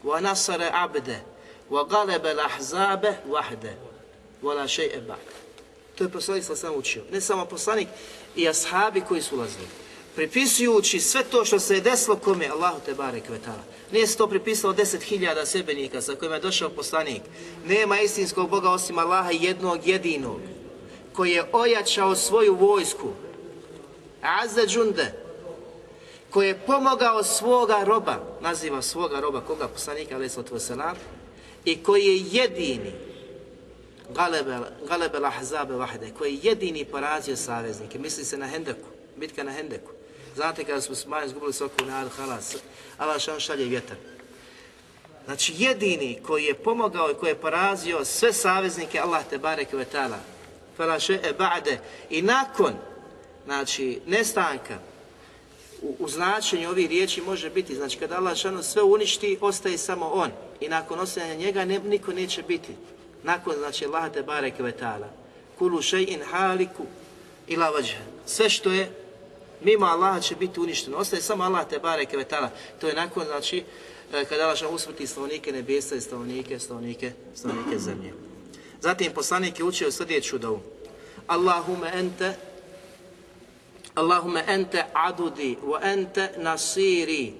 [0.05, 1.21] wa nasara abde,
[1.71, 3.75] wa galebe lahzabe wahde,
[4.43, 5.19] wa la še'e ba'd.
[5.95, 7.03] To je poslanik sam učio.
[7.13, 7.89] Ne samo poslanik,
[8.37, 9.67] i ashabi koji su ulazili.
[10.15, 13.63] Pripisujući sve to što se je desilo kome, Allahu te bare kvetala.
[13.93, 17.23] Nije se to pripisalo deset hiljada sebenika sa kojima je došao poslanik.
[17.67, 20.41] Nema istinskog Boga osim Allaha jednog jedinog,
[21.13, 23.09] koji je ojačao svoju vojsku.
[24.23, 25.13] Azze džunde,
[26.31, 30.29] koji je pomogao svoga roba, naziva svoga roba, koga poslanika, ali
[31.65, 32.93] i koji je jedini,
[34.89, 37.99] Galebe lahzabe vahde, koji je jedini porazio saveznike.
[37.99, 39.91] Misli se na Hendeku, bitka na Hendeku.
[40.35, 42.57] Znate kada smo smanjili, izgubili soku na Al Halas,
[42.99, 43.97] Allah šan šalje vjetar.
[45.25, 49.87] Znači jedini koji je pomogao i koji je porazio sve saveznike Allah te barek ve
[49.93, 50.19] ta'ala.
[51.23, 51.79] E ba'de.
[52.11, 52.73] I nakon,
[53.45, 54.79] znači, nestanka,
[55.83, 60.07] u, u značenju ovih riječi može biti, znači kada Allah šanu sve uništi, ostaje samo
[60.07, 60.31] On.
[60.61, 62.75] I nakon ostajanja njega ne, niko neće biti
[63.23, 65.09] nakon znači Allah te bareke ve taala.
[65.59, 66.87] Kulu shay'in haliku
[67.47, 68.91] ila vajha sve što je
[69.61, 70.97] mimo Allaha će biti uništeno.
[70.97, 72.51] Ostaje samo Allah te bareke ve taala.
[72.81, 73.65] To je nakon znači
[74.13, 78.15] e, kada Allah usmrti stanovnike nebesa i stanovnike stanovnike stanovnike zemlje.
[78.81, 80.61] Zatim poslanik je učio sljedeću dovu.
[81.27, 82.35] Allahumma ente
[83.95, 87.35] Allahumma ente adudi wa ente nasiri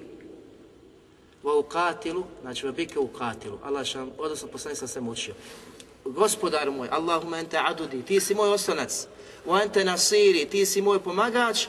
[1.43, 3.57] wa uqatilu, znači wa bike uqatilu.
[3.63, 5.33] Allah šan, odnosno poslanik sam se mučio
[6.15, 9.07] gospodar moj, Allahumma ente adudi, ti si moj oslonac,
[9.45, 11.67] wa ente nasiri, ti si moj pomagač,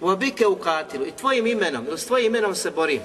[0.00, 3.02] wa bike ukatilu, i tvojim imenom, ili s tvojim imenom se borim.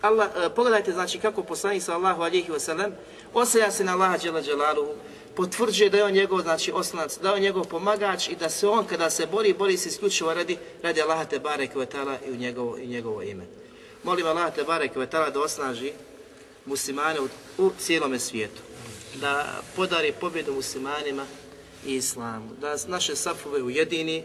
[0.00, 2.90] Allah, e, pogledajte znači kako poslanik sallahu alihi wasallam
[3.34, 4.94] osaja se na Allaha džela dželaluhu,
[5.36, 8.68] potvrđuje da je on njegov znači oslonac, da je on njegov pomagač i da se
[8.68, 11.70] on kada se bori, bori se isključivo radi, radi Allaha te barek
[12.26, 13.46] i u njegovo, i njegovo ime.
[14.02, 15.92] Molim Allaha te barek da osnaži
[16.66, 18.67] muslimane u, u cijelome svijetu
[19.20, 21.26] da podari pobjedu muslimanima
[21.86, 24.24] i islamu, da naše safove ujedini,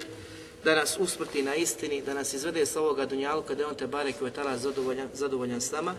[0.63, 3.87] da nas usmrti na istini, da nas izvede s ovoga dunjalu kada je on te
[3.87, 4.15] barek
[4.55, 5.95] zadovoljan, zadovoljan s nama,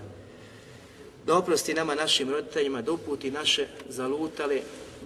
[1.26, 4.60] da oprosti nama našim roditeljima, da uputi naše zalutale,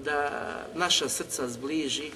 [0.04, 0.30] da
[0.74, 2.10] naša srca zbliži,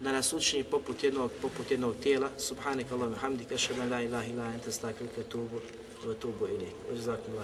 [0.00, 2.30] da nas učini poput jednog, poput jednog tijela.
[2.38, 5.60] Subhanak Allahumma hamdika, šedan la ilaha ila ente stakilke tubu,
[6.20, 6.74] tubu ilik.
[6.92, 7.34] Uzakum.